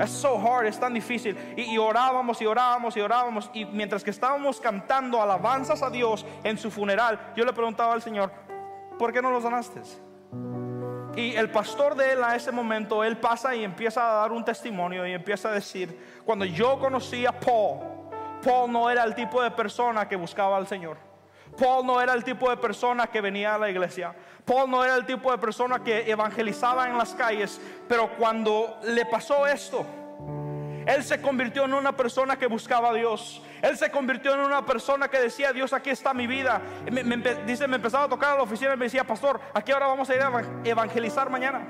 Es 0.00 0.10
so 0.10 0.38
hard, 0.38 0.66
es 0.66 0.80
tan 0.80 0.94
difícil. 0.94 1.36
Y, 1.56 1.76
orábamos 1.76 2.40
y 2.40 2.46
orábamos 2.46 2.96
y 2.96 3.00
orábamos. 3.00 3.50
Y 3.52 3.66
mientras 3.66 4.02
que 4.02 4.10
estábamos 4.10 4.60
cantando 4.60 5.20
alabanzas 5.20 5.82
a 5.82 5.90
Dios 5.90 6.24
en 6.42 6.56
su 6.56 6.70
funeral, 6.70 7.32
yo 7.36 7.44
le 7.44 7.52
preguntaba 7.52 7.92
al 7.92 8.00
Señor, 8.00 8.32
¿por 8.98 9.12
qué 9.12 9.20
no 9.20 9.30
lo 9.30 9.40
sanaste? 9.40 9.82
Y 11.16 11.34
el 11.36 11.50
pastor 11.50 11.96
de 11.96 12.12
él 12.12 12.24
a 12.24 12.34
ese 12.34 12.50
momento, 12.50 13.04
él 13.04 13.18
pasa 13.18 13.54
y 13.54 13.62
empieza 13.62 14.10
a 14.10 14.14
dar 14.22 14.32
un 14.32 14.44
testimonio 14.44 15.06
y 15.06 15.12
empieza 15.12 15.50
a 15.50 15.52
decir, 15.52 16.22
cuando 16.24 16.46
yo 16.46 16.78
conocí 16.78 17.26
a 17.26 17.32
Paul, 17.32 17.80
Paul 18.42 18.72
no 18.72 18.88
era 18.88 19.04
el 19.04 19.14
tipo 19.14 19.42
de 19.42 19.50
persona 19.50 20.08
que 20.08 20.16
buscaba 20.16 20.56
al 20.56 20.66
Señor. 20.66 21.09
Paul 21.60 21.84
no 21.84 22.00
era 22.00 22.14
el 22.14 22.24
tipo 22.24 22.48
de 22.48 22.56
persona 22.56 23.06
que 23.08 23.20
venía 23.20 23.54
a 23.54 23.58
la 23.58 23.68
iglesia. 23.68 24.14
Paul 24.46 24.70
no 24.70 24.82
era 24.82 24.96
el 24.96 25.04
tipo 25.04 25.30
de 25.30 25.36
persona 25.36 25.84
que 25.84 26.10
evangelizaba 26.10 26.88
en 26.88 26.96
las 26.96 27.14
calles. 27.14 27.60
Pero 27.86 28.08
cuando 28.16 28.78
le 28.84 29.04
pasó 29.04 29.46
esto, 29.46 29.84
él 30.86 31.04
se 31.04 31.20
convirtió 31.20 31.66
en 31.66 31.74
una 31.74 31.94
persona 31.94 32.38
que 32.38 32.46
buscaba 32.46 32.88
a 32.88 32.94
Dios. 32.94 33.42
Él 33.60 33.76
se 33.76 33.90
convirtió 33.90 34.32
en 34.32 34.40
una 34.40 34.64
persona 34.64 35.08
que 35.08 35.20
decía, 35.20 35.52
Dios, 35.52 35.74
aquí 35.74 35.90
está 35.90 36.14
mi 36.14 36.26
vida. 36.26 36.62
dice, 37.46 37.68
me 37.68 37.76
empezaba 37.76 38.04
a 38.04 38.08
tocar 38.08 38.32
a 38.32 38.36
la 38.36 38.42
oficina 38.42 38.72
y 38.72 38.78
me 38.78 38.86
decía, 38.86 39.04
pastor, 39.04 39.38
aquí 39.52 39.70
ahora 39.70 39.86
vamos 39.86 40.08
a 40.08 40.14
ir 40.14 40.22
a 40.22 40.42
evangelizar 40.64 41.28
mañana. 41.28 41.60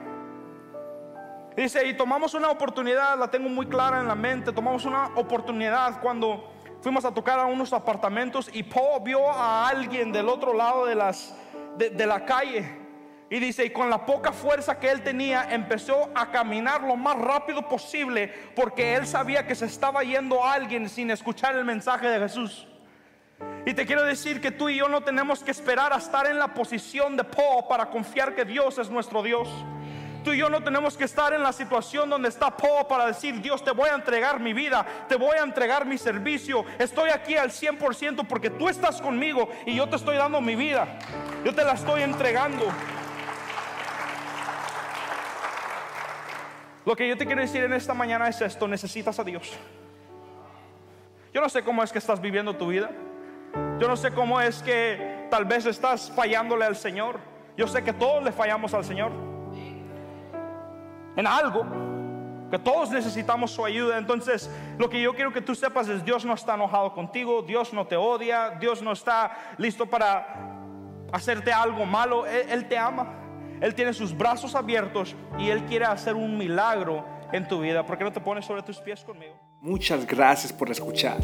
Dice, 1.57 1.85
y 1.85 1.95
tomamos 1.95 2.33
una 2.35 2.49
oportunidad, 2.49 3.19
la 3.19 3.29
tengo 3.29 3.49
muy 3.49 3.67
clara 3.67 3.99
en 3.99 4.07
la 4.07 4.15
mente, 4.15 4.53
tomamos 4.53 4.85
una 4.85 5.09
oportunidad 5.17 6.01
cuando 6.01 6.49
fuimos 6.81 7.05
a 7.05 7.13
tocar 7.13 7.39
a 7.39 7.47
unos 7.47 7.73
apartamentos 7.73 8.51
y 8.53 8.63
Paul 8.63 9.03
vio 9.03 9.31
a 9.31 9.69
alguien 9.69 10.13
del 10.13 10.29
otro 10.29 10.55
lado 10.55 10.87
de, 10.87 10.95
las, 10.95 11.35
de, 11.77 12.07
la 12.07 12.25
calle. 12.25 12.79
Y 13.29 13.39
dice, 13.39 13.65
y 13.65 13.71
con 13.71 13.89
la 13.89 14.05
poca 14.05 14.33
fuerza 14.33 14.79
que 14.81 14.91
él 14.91 15.03
tenía, 15.03 15.53
empezó 15.53 16.11
a 16.15 16.31
caminar 16.31 16.83
lo 16.83 16.97
más 16.97 17.17
rápido 17.17 17.69
posible 17.69 18.33
porque 18.57 18.95
él 18.95 19.07
sabía 19.07 19.47
que 19.47 19.55
se 19.55 19.67
estaba 19.67 20.03
yendo 20.03 20.45
alguien 20.45 20.89
sin 20.89 21.11
escuchar 21.11 21.55
el 21.55 21.65
mensaje 21.65 22.09
de 22.09 22.19
Jesús. 22.19 22.67
Y 23.67 23.75
te 23.75 23.87
quiero 23.87 24.03
decir 24.03 24.41
que 24.41 24.51
tú 24.51 24.69
y 24.69 24.77
yo 24.77 24.89
no 24.89 25.03
tenemos 25.03 25.45
que 25.45 25.51
esperar 25.51 25.93
a 25.93 25.97
estar 25.97 26.27
en 26.27 26.39
la 26.39 26.55
posición 26.55 27.17
de 27.17 27.25
Paul 27.25 27.67
para 27.69 27.91
confiar 27.91 28.35
que 28.35 28.45
Dios 28.45 28.79
es 28.79 28.91
nuestro 28.91 29.23
Dios. 29.23 29.49
Tú 30.25 30.35
y 30.35 30.39
yo 30.39 30.51
no 30.51 30.63
tenemos 30.63 30.97
que 30.99 31.05
estar 31.05 31.33
en 31.33 31.43
la 31.43 31.53
situación 31.53 32.11
donde 32.11 32.29
está 32.29 32.55
Paul 32.55 32.87
para 32.87 33.07
decir, 33.07 33.41
Dios, 33.41 33.65
te 33.65 33.71
voy 33.71 33.89
a 33.89 33.95
entregar 33.95 34.39
mi 34.39 34.53
vida, 34.53 34.85
te 35.09 35.17
voy 35.17 35.37
a 35.39 35.43
entregar 35.43 35.87
mi 35.87 35.97
servicio. 35.97 36.65
Estoy 36.79 37.11
aquí 37.11 37.37
al 37.37 37.51
100% 37.51 38.27
porque 38.27 38.51
tú 38.51 38.69
estás 38.69 39.01
conmigo 39.01 39.49
y 39.65 39.75
yo 39.75 39.89
te 39.89 39.97
estoy 39.97 40.17
dando 40.17 40.41
mi 40.43 40.57
vida. 40.57 40.99
Yo 41.43 41.55
te 41.55 41.65
la 41.65 41.73
estoy 41.73 42.03
entregando. 42.03 42.67
Lo 46.85 46.95
que 46.95 47.09
yo 47.09 47.17
te 47.17 47.25
quiero 47.25 47.41
decir 47.41 47.65
en 47.65 47.73
esta 47.73 47.95
mañana 47.95 48.29
es 48.29 48.41
esto, 48.43 48.69
necesitas 48.69 49.19
a 49.19 49.25
Dios. 49.25 49.51
Yo 51.33 51.41
no 51.41 51.49
sé 51.49 51.63
cómo 51.63 51.83
es 51.83 51.93
que 51.93 51.99
estás 51.99 52.21
viviendo 52.21 52.57
tu 52.57 52.69
vida. 52.69 52.91
Yo 53.79 53.89
no 53.89 53.97
sé 53.97 54.13
cómo 54.13 54.41
es 54.41 54.63
que 54.63 55.29
tal 55.31 55.47
vez 55.47 55.65
estás 55.65 56.13
fallándole 56.15 56.67
al 56.67 56.77
Señor. 56.77 57.21
Yo 57.57 57.67
sé 57.67 57.83
que 57.83 57.95
todos 57.95 58.23
le 58.23 58.33
fallamos 58.33 58.75
al 58.75 58.85
Señor 58.85 59.40
en 61.17 61.27
algo, 61.27 61.65
que 62.51 62.59
todos 62.59 62.91
necesitamos 62.91 63.53
su 63.53 63.65
ayuda. 63.65 63.97
Entonces, 63.99 64.51
lo 64.79 64.91
que 64.91 65.01
yo 65.01 65.15
quiero 65.15 65.33
que 65.33 65.41
tú 65.41 65.55
sepas 65.55 65.89
es, 65.89 66.05
Dios 66.05 66.25
no 66.25 66.35
está 66.35 66.55
enojado 66.55 66.93
contigo, 66.93 67.43
Dios 67.43 67.73
no 67.73 67.87
te 67.87 67.97
odia, 67.97 68.51
Dios 68.61 68.83
no 68.83 68.93
está 68.93 69.55
listo 69.57 69.87
para 69.87 70.59
hacerte 71.13 71.53
algo 71.53 71.87
malo, 71.87 72.27
Él, 72.27 72.67
te 72.69 72.77
ama. 72.77 73.15
Él 73.61 73.75
tiene 73.75 73.93
sus 73.93 74.17
brazos 74.17 74.55
abiertos 74.55 75.15
y 75.39 75.49
Él 75.51 75.65
quiere 75.65 75.85
hacer 75.85 76.15
un 76.15 76.37
milagro 76.37 77.05
en 77.33 77.47
tu 77.47 77.61
vida. 77.61 77.85
¿Por 77.85 77.97
qué 77.97 78.05
no 78.05 78.13
te 78.13 78.21
pones 78.21 78.45
sobre 78.45 78.63
tus 78.63 78.79
pies 78.79 79.05
conmigo? 79.05 79.35
Muchas 79.61 80.07
gracias 80.07 80.53
por 80.53 80.71
escuchar. 80.71 81.19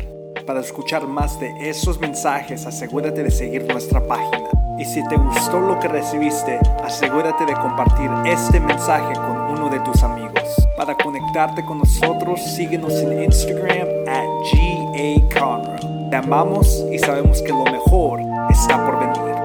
Para 0.46 0.60
escuchar 0.60 1.06
más 1.06 1.40
de 1.40 1.50
esos 1.68 1.98
mensajes, 1.98 2.66
asegúrate 2.66 3.22
de 3.22 3.30
seguir 3.30 3.64
nuestra 3.64 4.06
página. 4.06 4.65
Y 4.78 4.84
si 4.84 5.06
te 5.08 5.16
gustó 5.16 5.58
lo 5.58 5.78
que 5.80 5.88
recibiste, 5.88 6.60
asegúrate 6.84 7.46
de 7.46 7.54
compartir 7.54 8.10
este 8.26 8.60
mensaje 8.60 9.14
con 9.14 9.58
uno 9.58 9.70
de 9.70 9.80
tus 9.80 10.02
amigos. 10.02 10.68
Para 10.76 10.94
conectarte 10.94 11.64
con 11.64 11.78
nosotros, 11.78 12.40
síguenos 12.42 12.92
en 12.94 13.24
Instagram 13.24 13.88
at 14.06 14.26
GA 14.52 15.40
Conroe. 15.40 16.10
Te 16.10 16.16
amamos 16.16 16.84
y 16.92 16.98
sabemos 16.98 17.40
que 17.40 17.52
lo 17.52 17.64
mejor 17.64 18.20
está 18.50 18.84
por 18.84 18.98
venir. 18.98 19.35